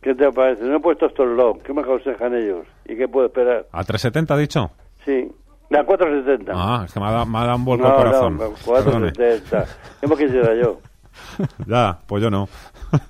[0.00, 0.64] ¿Qué te parece?
[0.64, 1.62] No he puesto estos logs.
[1.62, 2.66] ¿Qué me aconsejan ellos?
[2.86, 3.66] ¿Y qué puedo esperar?
[3.72, 4.70] ¿A 3.70 ha dicho?
[5.04, 5.30] Sí.
[5.70, 6.50] A 4.70.
[6.52, 8.36] Ah, es que me ha, dado, me ha dado un vuelco al corazón.
[8.38, 9.66] No, 4.70.
[10.00, 10.80] ¿Qué me quisiera yo?
[11.66, 12.48] ya, pues yo no.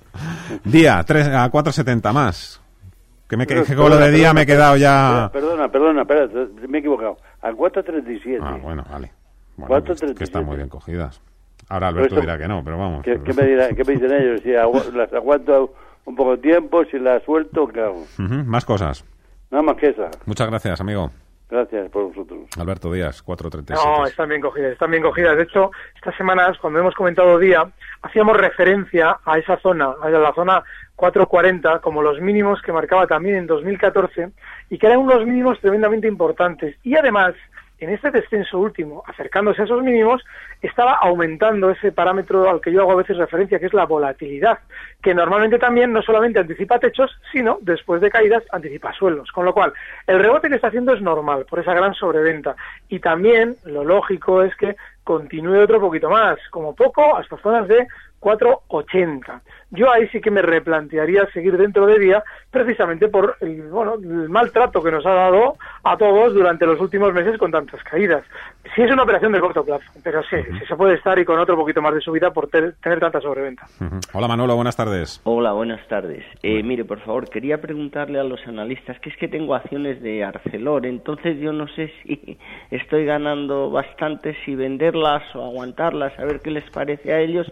[0.63, 2.61] día, 3, a 4.70 más.
[3.27, 5.29] Que, me, que con lo de día me he quedado ya...
[5.31, 7.17] Perdona, perdona, perdona, me he equivocado.
[7.41, 8.39] A 4.37.
[8.41, 9.11] Ah, bueno, vale.
[9.57, 10.17] Bueno, 4.37.
[10.17, 11.21] Que están muy bien cogidas.
[11.69, 13.03] Ahora Alberto dirá que no, pero vamos.
[13.03, 14.41] ¿Qué, ¿qué me, dirá, ¿qué me dicen ellos?
[14.41, 15.73] Si agu las aguanto
[16.05, 18.01] un poco de tiempo, si las suelto, ¿qué hago?
[18.01, 18.45] Uh -huh.
[18.45, 19.05] Más cosas.
[19.49, 20.09] Nada más que esa.
[20.25, 21.09] Muchas gracias, amigo.
[21.51, 22.47] Gracias por vosotros.
[22.57, 23.75] Alberto Díaz, 4.37.
[23.75, 25.35] No, están bien cogidas, están bien cogidas.
[25.35, 27.69] De hecho, estas semanas, cuando hemos comentado día,
[28.01, 30.63] hacíamos referencia a esa zona, a la zona
[30.95, 34.29] 4.40, como los mínimos que marcaba también en 2014,
[34.69, 36.77] y que eran unos mínimos tremendamente importantes.
[36.83, 37.33] Y además,
[37.81, 40.23] en este descenso último, acercándose a esos mínimos,
[40.61, 44.59] estaba aumentando ese parámetro al que yo hago a veces referencia, que es la volatilidad,
[45.01, 49.31] que normalmente también no solamente anticipa techos, sino después de caídas anticipa suelos.
[49.31, 49.73] Con lo cual,
[50.05, 52.55] el rebote que está haciendo es normal por esa gran sobreventa.
[52.87, 57.87] Y también lo lógico es que continúe otro poquito más, como poco hasta zonas de
[58.21, 59.41] 4,80.
[59.71, 64.29] Yo ahí sí que me replantearía seguir dentro de día precisamente por el, bueno, el
[64.29, 68.23] maltrato que nos ha dado a todos durante los últimos meses con tantas caídas.
[68.75, 71.39] Sí es una operación de corto plazo, pero sí, sí se puede estar y con
[71.39, 73.65] otro poquito más de subida por ter, tener tanta sobreventa.
[73.79, 74.09] Uh -huh.
[74.13, 75.21] Hola Manolo, buenas tardes.
[75.23, 76.23] Hola, buenas tardes.
[76.43, 80.23] Eh, mire, por favor, quería preguntarle a los analistas que es que tengo acciones de
[80.23, 82.37] Arcelor, entonces yo no sé si
[82.69, 87.51] estoy ganando bastante, si venderlas o aguantarlas, a ver qué les parece a ellos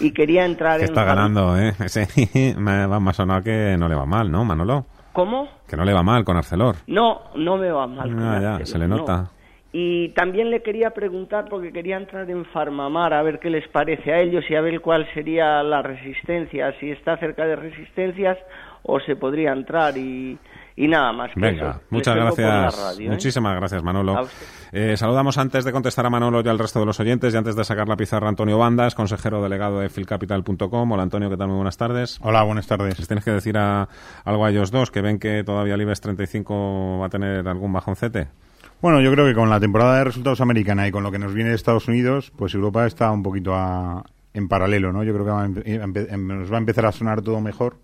[0.00, 0.90] y quería entrar que en...
[0.90, 1.74] Está ganando, ¿eh?
[1.84, 2.08] Ese
[2.58, 4.86] me va más sonado que no le va mal, ¿no, Manolo?
[5.12, 5.48] ¿Cómo?
[5.68, 6.76] Que no le va mal con Arcelor.
[6.86, 8.10] No, no me va mal.
[8.18, 9.16] Ah, ya, Arcelor, se le nota.
[9.16, 9.30] No.
[9.72, 14.12] Y también le quería preguntar, porque quería entrar en Farmamar, a ver qué les parece
[14.12, 18.36] a ellos y a ver cuál sería la resistencia, si está cerca de resistencias
[18.82, 20.36] o se podría entrar y,
[20.80, 21.30] y nada más.
[21.34, 21.80] Que Venga, eso.
[21.90, 22.78] muchas gracias.
[22.78, 23.10] Radio, ¿eh?
[23.10, 24.26] Muchísimas gracias, Manolo.
[24.72, 27.54] Eh, saludamos antes de contestar a Manolo y al resto de los oyentes y antes
[27.54, 30.92] de sacar la pizarra Antonio Bandas, consejero delegado de filcapital.com.
[30.92, 31.48] Hola Antonio, ¿qué tal?
[31.48, 32.18] Muy buenas tardes.
[32.22, 32.98] Hola, buenas tardes.
[32.98, 33.90] Les tienes que decir a,
[34.24, 37.74] algo a ellos dos, que ven que todavía el IBEX 35 va a tener algún
[37.74, 38.28] bajoncete.
[38.80, 41.34] Bueno, yo creo que con la temporada de resultados americana y con lo que nos
[41.34, 45.04] viene de Estados Unidos, pues Europa está un poquito a, en paralelo, ¿no?
[45.04, 47.76] Yo creo que va a nos va a empezar a sonar todo mejor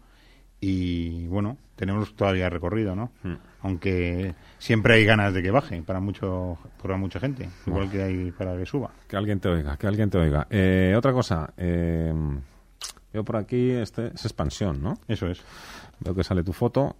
[0.62, 3.12] y, bueno, tenemos todavía recorrido, ¿no?
[3.22, 3.34] Hmm.
[3.62, 8.30] Aunque siempre hay ganas de que baje para mucho para mucha gente, igual que hay
[8.32, 8.90] para que suba.
[9.06, 10.46] Que alguien te oiga, que alguien te oiga.
[10.50, 12.12] Eh, otra cosa, eh,
[13.12, 14.98] veo por aquí, este es expansión, ¿no?
[15.06, 15.42] Eso es.
[16.00, 16.96] Veo que sale tu foto.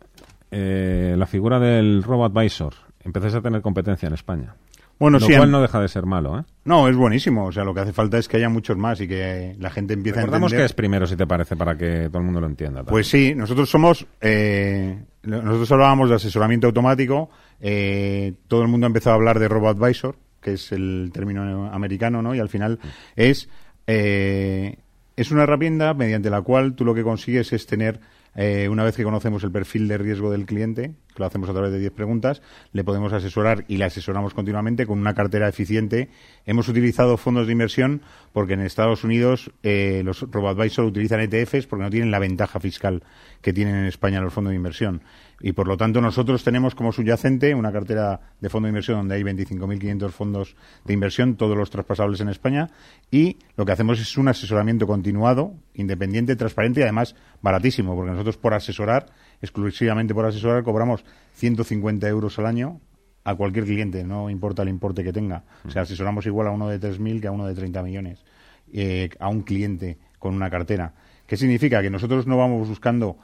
[0.51, 2.75] Eh, la figura del Robo Advisor.
[3.05, 4.55] Empezáis a tener competencia en España.
[4.99, 6.43] Bueno, lo sí, cual no deja de ser malo, ¿eh?
[6.65, 7.47] No, es buenísimo.
[7.47, 9.95] O sea, lo que hace falta es que haya muchos más y que la gente
[9.95, 10.51] empiece a entender.
[10.51, 12.79] que es primero, si te parece, para que todo el mundo lo entienda.
[12.79, 12.93] también.
[12.93, 14.07] Pues sí, nosotros somos.
[14.21, 17.29] Eh, nosotros hablábamos de asesoramiento automático.
[17.61, 21.71] Eh, todo el mundo ha empezado a hablar de Robo Advisor, que es el término
[21.71, 22.35] americano, ¿no?
[22.35, 22.79] Y al final
[23.17, 23.49] es.
[23.87, 24.77] Eh,
[25.17, 28.01] es una herramienta mediante la cual tú lo que consigues es tener,
[28.35, 31.53] eh, una vez que conocemos el perfil de riesgo del cliente, que lo hacemos a
[31.53, 36.11] través de 10 preguntas, le podemos asesorar y le asesoramos continuamente con una cartera eficiente.
[36.45, 38.03] Hemos utilizado fondos de inversión
[38.33, 43.03] porque en Estados Unidos eh, los robo-advisor utilizan ETFs porque no tienen la ventaja fiscal
[43.41, 45.03] que tienen en España los fondos de inversión.
[45.41, 49.17] Y por lo tanto nosotros tenemos como subyacente una cartera de fondo de inversión donde
[49.17, 52.71] hay 25.500 fondos de inversión, todos los traspasables en España,
[53.11, 58.39] y lo que hacemos es un asesoramiento continuado, independiente, transparente y además baratísimo, porque nosotros
[58.39, 59.07] por asesorar,
[59.41, 62.81] exclusivamente por asesorar, cobramos 150 euros al año
[63.25, 65.45] a cualquier cliente, no importa el importe que tenga.
[65.67, 68.25] O sea, asesoramos igual a uno de 3.000 que a uno de 30 millones,
[68.73, 70.95] eh, a un cliente con una cartera.
[71.27, 71.83] ¿Qué significa?
[71.83, 73.19] Que nosotros no vamos buscando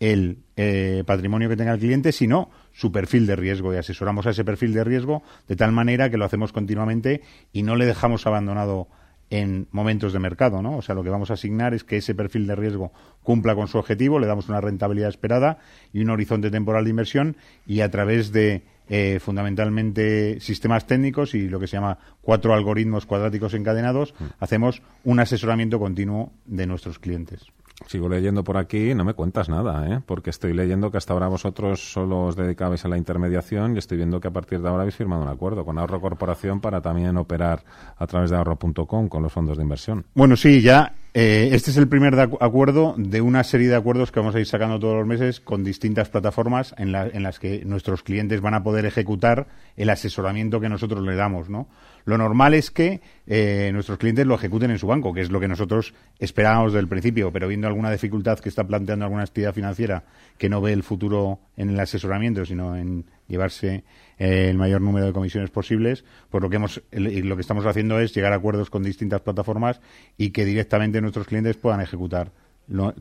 [0.00, 3.74] el eh, patrimonio que tenga el cliente, sino su perfil de riesgo.
[3.74, 7.62] Y asesoramos a ese perfil de riesgo de tal manera que lo hacemos continuamente y
[7.62, 8.88] no le dejamos abandonado
[9.30, 10.78] en momentos de mercado, ¿no?
[10.78, 13.68] O sea, lo que vamos a asignar es que ese perfil de riesgo cumpla con
[13.68, 15.58] su objetivo, le damos una rentabilidad esperada
[15.92, 17.36] y un horizonte temporal de inversión
[17.66, 23.04] y a través de eh, fundamentalmente sistemas técnicos y lo que se llama cuatro algoritmos
[23.04, 24.24] cuadráticos encadenados, mm.
[24.40, 27.52] hacemos un asesoramiento continuo de nuestros clientes.
[27.86, 30.00] Sigo leyendo por aquí, no me cuentas nada, ¿eh?
[30.04, 33.96] porque estoy leyendo que hasta ahora vosotros solo os dedicabais a la intermediación y estoy
[33.98, 37.16] viendo que a partir de ahora habéis firmado un acuerdo con Ahorro Corporación para también
[37.16, 37.62] operar
[37.96, 40.04] a través de ahorro.com con los fondos de inversión.
[40.14, 44.20] Bueno, sí, ya eh, este es el primer acuerdo de una serie de acuerdos que
[44.20, 48.02] vamos a ir sacando todos los meses con distintas plataformas en, en las que nuestros
[48.02, 51.68] clientes van a poder ejecutar el asesoramiento que nosotros le damos, ¿no?
[52.08, 55.40] Lo normal es que eh, nuestros clientes lo ejecuten en su banco, que es lo
[55.40, 59.52] que nosotros esperábamos desde el principio, pero viendo alguna dificultad que está planteando alguna actividad
[59.52, 60.04] financiera
[60.38, 63.84] que no ve el futuro en el asesoramiento, sino en llevarse
[64.18, 68.00] eh, el mayor número de comisiones posibles, pues lo que hemos lo que estamos haciendo
[68.00, 69.80] es llegar a acuerdos con distintas plataformas
[70.16, 72.30] y que directamente nuestros clientes puedan ejecutar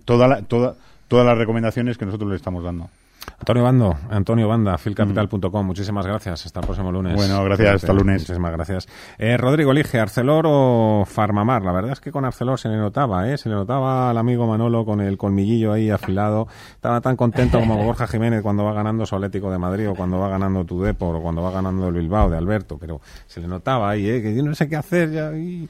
[0.05, 0.45] todas
[1.09, 2.89] las recomendaciones que nosotros les estamos dando.
[3.39, 6.45] Antonio Bando, Antonio Banda, filcapital.com, muchísimas gracias.
[6.45, 7.15] Hasta el próximo lunes.
[7.15, 8.23] Bueno, gracias, hasta lunes.
[8.23, 8.87] Muchísimas gracias.
[9.17, 11.63] Eh, Rodrigo, elige Arcelor o Farmamar.
[11.63, 13.37] La verdad es que con Arcelor se le notaba, ¿eh?
[13.37, 16.47] Se le notaba al amigo Manolo con el colmillillo ahí afilado.
[16.71, 20.19] Estaba tan contento como Borja Jiménez cuando va ganando su Atlético de Madrid o cuando
[20.19, 23.47] va ganando tu Depor o cuando va ganando el Bilbao de Alberto, pero se le
[23.47, 24.21] notaba ahí, ¿eh?
[24.21, 25.31] Que yo no sé qué hacer ya.
[25.31, 25.69] Y...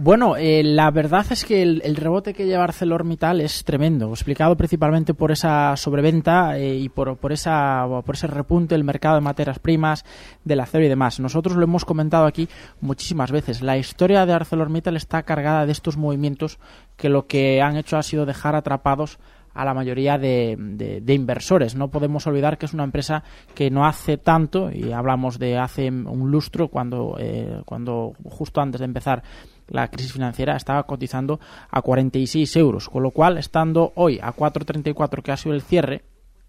[0.00, 5.12] Bueno, eh, la verdad es que el, rebote que lleva ArcelorMittal es tremendo, explicado principalmente
[5.12, 9.58] por esa sobreventa eh, y por, por, esa, por ese repunte del mercado de materias
[9.58, 10.04] primas,
[10.44, 11.18] del acero y demás.
[11.18, 12.48] Nosotros lo hemos comentado aquí
[12.80, 13.60] muchísimas veces.
[13.60, 16.60] La historia de ArcelorMittal está cargada de estos movimientos
[16.96, 19.18] que lo que han hecho ha sido dejar atrapados
[19.52, 21.74] a la mayoría de, inversores.
[21.74, 23.24] No podemos olvidar que es una empresa
[23.56, 28.78] que no hace tanto, y hablamos de hace un lustro, cuando, eh, cuando justo antes
[28.78, 29.24] de empezar
[29.68, 35.22] la crisis financiera estaba cotizando a 46 euros, con lo cual, estando hoy a 4,34
[35.22, 36.02] que ha sido el cierre,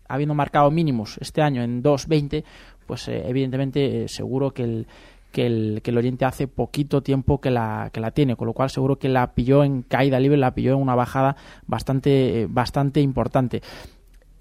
[0.07, 2.43] habiendo marcado mínimos este año en 2,20,
[2.85, 4.87] pues eh, evidentemente eh, seguro que el,
[5.31, 8.53] que el, que el oyente hace poquito tiempo que la, que la tiene, con lo
[8.53, 11.35] cual seguro que la pilló en caída libre, la pilló en una bajada
[11.67, 13.61] bastante, bastante importante.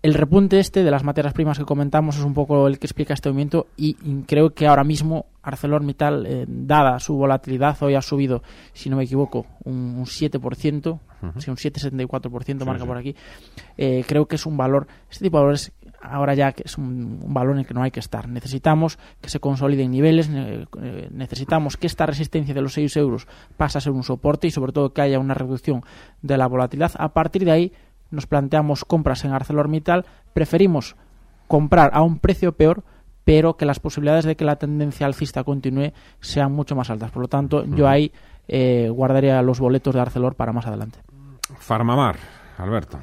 [0.00, 3.14] El repunte este de las materias primas que comentamos es un poco el que explica
[3.14, 3.94] este movimiento y
[4.26, 9.04] creo que ahora mismo ArcelorMittal, eh, dada su volatilidad, hoy ha subido, si no me
[9.04, 13.16] equivoco, un, 7%, uh un 7,74% marca por aquí.
[13.76, 17.32] Eh, creo que es un valor, este tipo de valores ahora ya que es un,
[17.34, 18.28] valor en el que no hay que estar.
[18.28, 23.78] Necesitamos que se consoliden niveles, eh, necesitamos que esta resistencia de los 6 euros pase
[23.78, 25.82] a ser un soporte y sobre todo que haya una reducción
[26.22, 26.92] de la volatilidad.
[26.98, 27.72] A partir de ahí
[28.11, 30.97] nos planteamos compras en ArcelorMittal, preferimos
[31.47, 32.83] comprar a un precio peor,
[33.25, 37.11] pero que las posibilidades de que la tendencia alcista continúe sean mucho más altas.
[37.11, 38.12] Por lo tanto, yo ahí
[38.47, 40.99] eh, guardaría los boletos de Arcelor para más adelante.
[41.59, 42.16] Farmamar,
[42.59, 42.99] Alberto.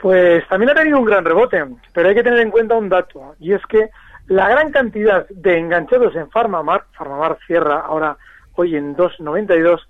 [0.00, 3.34] Pues también ha tenido un gran rebote, pero hay que tener en cuenta un dato,
[3.38, 3.90] y es que
[4.26, 8.16] la gran cantidad de enganchados en Farmamar, Farmamar cierra ahora
[8.54, 9.80] hoy en 2.92,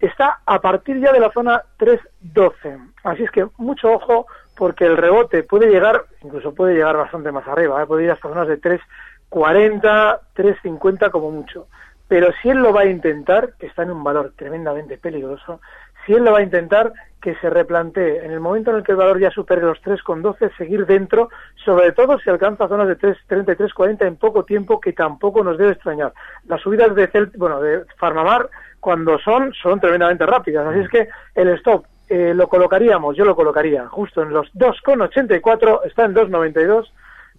[0.00, 2.92] está a partir ya de la zona 3.12.
[3.04, 7.46] Así es que mucho ojo porque el rebote puede llegar, incluso puede llegar bastante más
[7.46, 7.86] arriba, ¿eh?
[7.86, 11.68] puede ir hasta zonas de 3.40, 3.50 como mucho.
[12.08, 15.60] Pero si él lo va a intentar, que está en un valor tremendamente peligroso,
[16.06, 18.92] si él lo va a intentar, que se replantee en el momento en el que
[18.92, 21.28] el valor ya supere los 3,12, seguir dentro,
[21.64, 25.72] sobre todo si alcanza zonas de 3,30 3,40 en poco tiempo, que tampoco nos debe
[25.72, 26.12] extrañar.
[26.46, 28.48] Las subidas de, Celt bueno, de Farmamar,
[28.86, 30.64] cuando son, son tremendamente rápidas.
[30.64, 35.80] Así es que el stop eh, lo colocaríamos, yo lo colocaría justo en los 2,84,
[35.86, 36.86] está en 2,92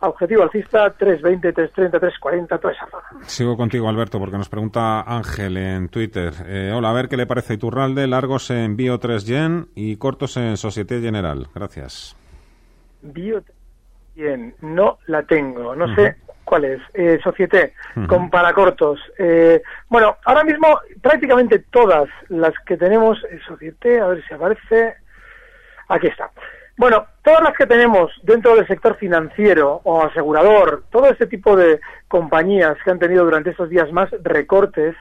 [0.01, 3.23] objetivo alcista 320, 330, 340, toda esa zona.
[3.23, 6.33] Sigo contigo, Alberto, porque nos pregunta Ángel en Twitter.
[6.47, 10.35] Eh, hola, a ver qué le parece Iturralde, largos en Bio 3 Gen y cortos
[10.35, 11.47] en Societe General.
[11.55, 12.17] Gracias.
[13.01, 13.41] Bio
[14.15, 16.17] Bien, no la tengo, no sé
[16.47, 16.81] cuál es.
[16.93, 17.73] Eh, Societe,
[18.07, 18.99] con paracortos.
[19.19, 24.95] Eh, bueno, ahora mismo prácticamente todas las que tenemos, eh, Societe, a ver si aparece.
[25.89, 26.31] Aquí está.
[26.77, 31.81] Bueno, todas las que tenemos dentro del sector financiero o asegurador, todo este tipo de
[32.07, 34.95] compañías que han tenido durante estos días más recortes,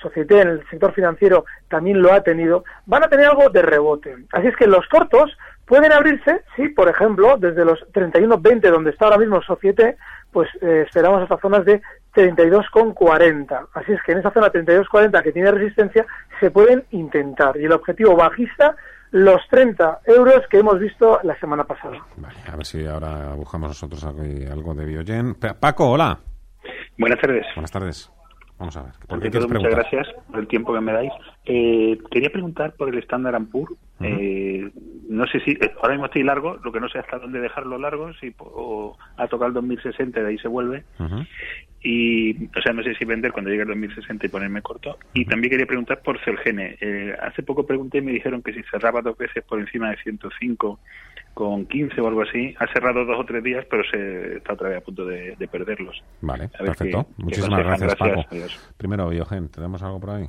[0.00, 4.16] Societe en el sector financiero también lo ha tenido, van a tener algo de rebote.
[4.32, 5.36] Así es que los cortos
[5.66, 9.96] pueden abrirse, sí, por ejemplo, desde los 31.20 donde está ahora mismo Societe,
[10.38, 11.82] pues eh, esperamos hasta zonas de
[12.14, 13.66] 32,40.
[13.74, 16.06] Así es que en esa zona 32,40 que tiene resistencia
[16.38, 17.56] se pueden intentar.
[17.56, 18.76] Y el objetivo bajista,
[19.10, 21.98] los 30 euros que hemos visto la semana pasada.
[22.16, 25.34] Vale, a ver si ahora buscamos nosotros algo, de Biogen.
[25.34, 26.16] Pa- Paco, hola.
[26.96, 27.44] Buenas tardes.
[27.56, 28.12] Buenas tardes.
[28.58, 28.92] Vamos a ver.
[29.08, 31.12] ¿Por qué todo, muchas gracias por el tiempo que me dais.
[31.46, 32.98] Eh, quería preguntar por el
[34.06, 34.70] Eh,
[35.08, 37.78] no sé si eh, ahora mismo estoy largo, lo que no sé hasta dónde dejarlo
[37.78, 40.84] largo, si o a tocar el 2060 y de ahí se vuelve.
[41.80, 44.98] Y, o sea, no sé si vender cuando llegue el 2060 y ponerme corto.
[45.14, 46.76] Y también quería preguntar por Celgene.
[46.80, 49.96] Eh, hace poco pregunté y me dijeron que si cerraba dos veces por encima de
[49.98, 50.80] 105
[51.34, 54.70] con 15 o algo así, ha cerrado dos o tres días, pero se está otra
[54.70, 56.02] vez a punto de, de perderlos.
[56.20, 57.04] Vale, perfecto.
[57.06, 57.88] qué- qué Muchísimas aconsejan.
[57.88, 58.74] gracias, Paco.
[58.76, 60.24] Primero, Biogen, ¿tenemos algo por ahí?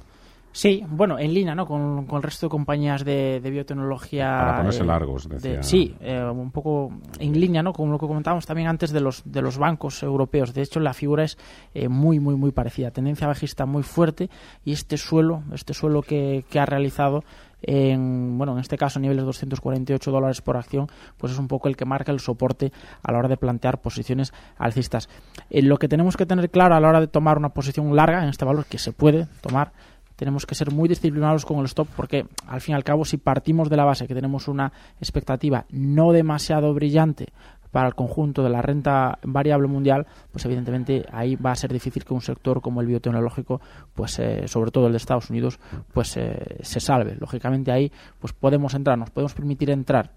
[0.60, 1.66] Sí, bueno, en línea, ¿no?
[1.66, 4.26] Con, con el resto de compañías de, de biotecnología.
[4.26, 5.64] Para ponerse eh, largos, de- decía.
[5.64, 7.72] sí, eh, un poco en línea, ¿no?
[7.72, 10.54] Con lo que comentábamos también antes de los de los bancos europeos.
[10.54, 11.38] De hecho, la figura es
[11.74, 12.92] eh, muy, muy, muy parecida.
[12.92, 14.30] Tendencia bajista muy fuerte
[14.66, 17.24] y este suelo, este suelo que, que ha realizado
[17.62, 20.88] en, bueno, en este caso a niveles de 248 dólares por acción,
[21.18, 24.34] pues es un poco el que marca el soporte a la hora de plantear posiciones
[24.58, 25.08] alcistas.
[25.50, 28.24] Eh, lo que tenemos que tener claro a la hora de tomar una posición larga
[28.24, 29.72] en este valor, que se puede tomar,
[30.20, 33.16] tenemos que ser muy disciplinados con el stop porque al fin y al cabo si
[33.16, 37.28] partimos de la base que tenemos una expectativa no demasiado brillante
[37.72, 42.04] para el conjunto de la renta variable mundial, pues evidentemente ahí va a ser difícil
[42.04, 43.62] que un sector como el biotecnológico,
[43.94, 45.58] pues eh, sobre todo el de Estados Unidos,
[45.94, 47.16] pues eh, se salve.
[47.18, 47.90] Lógicamente ahí
[48.20, 50.12] pues podemos entrar, nos podemos permitir entrar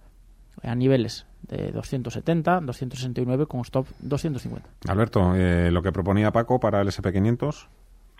[0.63, 4.69] a niveles de 270, 269 con stop 250.
[4.89, 7.69] Alberto, eh, lo que proponía Paco para el SP500.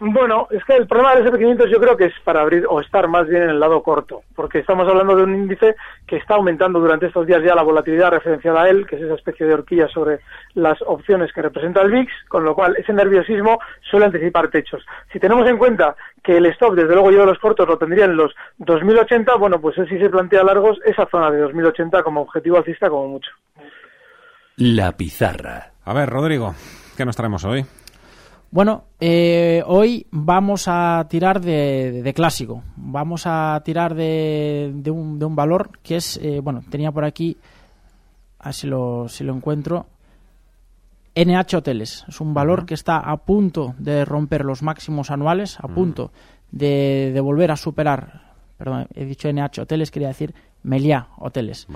[0.01, 3.07] Bueno, es que el problema del SP500 yo creo que es para abrir o estar
[3.07, 5.77] más bien en el lado corto, porque estamos hablando de un índice
[6.07, 9.15] que está aumentando durante estos días ya la volatilidad referencial a él, que es esa
[9.15, 10.21] especie de horquilla sobre
[10.55, 14.85] las opciones que representa el VIX, con lo cual ese nerviosismo suele anticipar techos.
[15.13, 18.07] Si tenemos en cuenta que el stop, desde luego yo de los cortos lo tendría
[18.07, 22.23] en los 2080, bueno, pues él sí se plantea largos esa zona de 2080 como
[22.23, 23.31] objetivo alcista como mucho.
[24.57, 25.73] La pizarra.
[25.85, 26.55] A ver, Rodrigo,
[26.97, 27.65] ¿qué nos traemos hoy?
[28.53, 32.63] Bueno, eh, hoy vamos a tirar de, de clásico.
[32.77, 37.07] Vamos a tirar de, de un, de un valor que es, eh, bueno, tenía por
[37.07, 37.39] aquí,
[38.41, 39.87] a ver si lo, si lo encuentro,
[41.15, 42.05] NH Hoteles.
[42.07, 46.13] Es un valor que está a punto de romper los máximos anuales, a punto
[46.51, 51.67] de, de volver a superar, perdón, he dicho NH Hoteles, quería decir Meliá Hoteles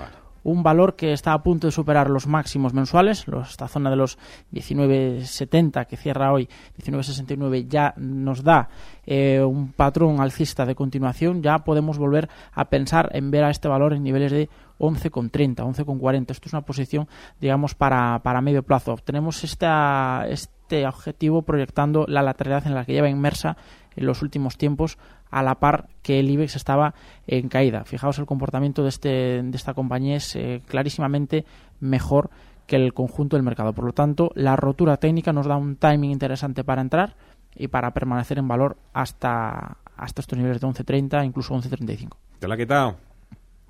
[0.47, 4.17] un valor que está a punto de superar los máximos mensuales, esta zona de los
[4.53, 6.47] 19.70 que cierra hoy,
[6.81, 8.69] 19.69 ya nos da
[9.05, 13.67] eh, un patrón alcista de continuación, ya podemos volver a pensar en ver a este
[13.67, 16.31] valor en niveles de 11,30, 11,40.
[16.31, 17.09] Esto es una posición,
[17.41, 18.95] digamos, para, para medio plazo.
[19.03, 20.25] Tenemos esta,
[20.67, 23.55] este objetivo proyectando la lateralidad en la que lleva inmersa
[23.95, 24.97] en los últimos tiempos
[25.31, 26.93] a la par que el IBEX estaba
[27.25, 27.85] en caída.
[27.85, 29.09] Fijaos el comportamiento de, este,
[29.43, 31.45] de esta compañía es eh, clarísimamente
[31.79, 32.29] mejor
[32.65, 33.71] que el conjunto del mercado.
[33.71, 37.15] Por lo tanto, la rotura técnica nos da un timing interesante para entrar
[37.55, 42.09] y para permanecer en valor hasta, hasta estos niveles de 11.30, incluso 11.35.
[42.39, 42.97] ¿Te la ha quitado?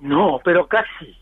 [0.00, 1.16] No, pero casi,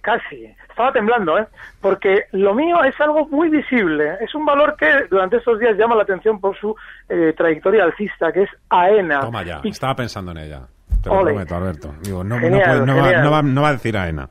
[0.00, 0.44] casi.
[0.68, 1.46] Estaba temblando, ¿eh?
[1.80, 4.14] Porque lo mío es algo muy visible.
[4.20, 6.74] Es un valor que durante estos días llama la atención por su
[7.08, 9.20] eh, trayectoria alcista, que es AENA.
[9.20, 10.60] Toma ya, Y- estaba pensando en ella.
[11.02, 11.30] Te lo Ole.
[11.32, 11.94] prometo, Alberto.
[12.02, 13.22] Digo, no, no Genial, puede- no va, genial.
[13.24, 14.28] no va- no va a decir AENA.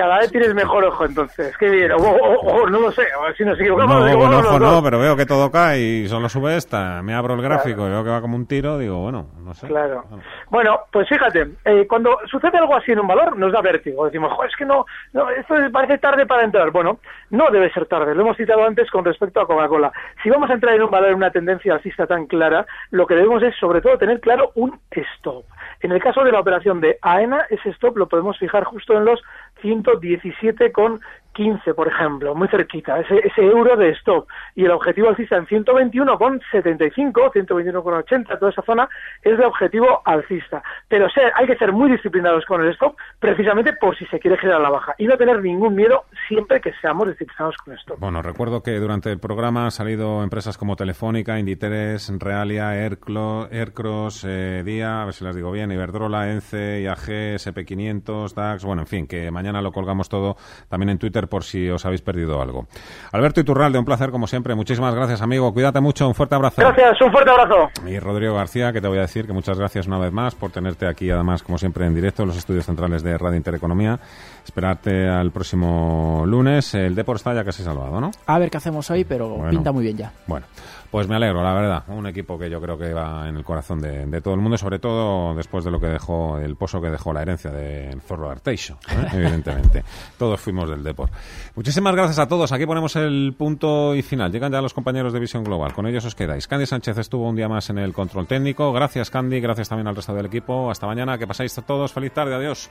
[0.00, 1.54] Cada vez tienes mejor ojo, entonces.
[1.58, 1.92] Qué bien.
[1.92, 4.06] O, o- o no lo sé, a ver si nos No, equivocamos.
[4.06, 7.02] digo, buen bueno, ojo no, pero veo que todo cae y solo sube esta.
[7.02, 8.78] Me abro el gráfico y veo que va como un tiro.
[8.78, 9.66] Digo, bueno, no sé.
[9.66, 10.04] Claro.
[10.48, 14.06] Bueno, pues fíjate, eh, cuando sucede algo así en un valor, nos da vértigo.
[14.06, 16.70] Decimos, "Jo, es que no, no, esto parece tarde para entrar.
[16.70, 16.98] Bueno,
[17.28, 18.14] no debe ser tarde.
[18.14, 19.92] Lo hemos citado antes con respecto a Coca-Cola.
[20.22, 23.16] Si vamos a entrar en un valor en una tendencia alcista tan clara, lo que
[23.16, 25.44] debemos es, sobre todo, tener claro un stop.
[25.82, 29.04] En el caso de la operación de AENA, ese stop lo podemos fijar justo en
[29.04, 29.20] los
[29.60, 31.00] 117 con
[31.32, 34.26] 15, por ejemplo, muy cerquita, ese, ese euro de stop.
[34.54, 38.88] Y el objetivo alcista en 121,75, 121,80, toda esa zona
[39.22, 40.62] es de objetivo alcista.
[40.88, 44.36] Pero ser, hay que ser muy disciplinados con el stop, precisamente por si se quiere
[44.52, 44.94] a la baja.
[44.98, 47.94] Y no tener ningún miedo siempre que seamos disciplinados con esto.
[47.98, 54.24] Bueno, recuerdo que durante el programa han salido empresas como Telefónica, Inditeres, Realia, Airclo, Aircross,
[54.26, 58.88] eh, Día, a ver si las digo bien, Iberdrola, ENCE, IAG, SP500, DAX, bueno, en
[58.88, 60.36] fin, que mañana lo colgamos todo
[60.68, 62.66] también en Twitter por si os habéis perdido algo.
[63.12, 64.54] Alberto Iturralde, un placer como siempre.
[64.54, 65.52] Muchísimas gracias, amigo.
[65.52, 66.08] Cuídate mucho.
[66.08, 66.60] Un fuerte abrazo.
[66.60, 67.68] Gracias, un fuerte abrazo.
[67.86, 70.50] Y Rodrigo García, que te voy a decir que muchas gracias una vez más por
[70.50, 73.98] tenerte aquí, además, como siempre, en directo en los estudios centrales de Radio Intereconomía.
[74.44, 76.74] Esperarte al próximo lunes.
[76.74, 78.10] El Depor está ya casi salvado, ¿no?
[78.26, 79.50] A ver qué hacemos hoy, pero Bueno.
[79.50, 80.12] pinta muy bien ya.
[80.26, 80.46] Bueno,
[80.90, 81.84] pues me alegro, la verdad.
[81.88, 84.56] Un equipo que yo creo que va en el corazón de, de todo el mundo,
[84.58, 88.30] sobre todo después de lo que dejó, el pozo que dejó la herencia del Zorro
[88.30, 89.06] Arteixo, ¿eh?
[89.12, 89.84] evidentemente.
[90.18, 91.10] Todos fuimos del Depor.
[91.54, 92.50] Muchísimas gracias a todos.
[92.52, 94.32] Aquí ponemos el punto y final.
[94.32, 95.72] Llegan ya los compañeros de Visión Global.
[95.74, 96.48] Con ellos os quedáis.
[96.48, 98.72] Candy Sánchez estuvo un día más en el control técnico.
[98.72, 99.40] Gracias, Candy.
[99.40, 100.70] Gracias también al resto del equipo.
[100.70, 101.18] Hasta mañana.
[101.18, 101.92] Que pasáis todos.
[101.92, 102.34] Feliz tarde.
[102.34, 102.70] Adiós.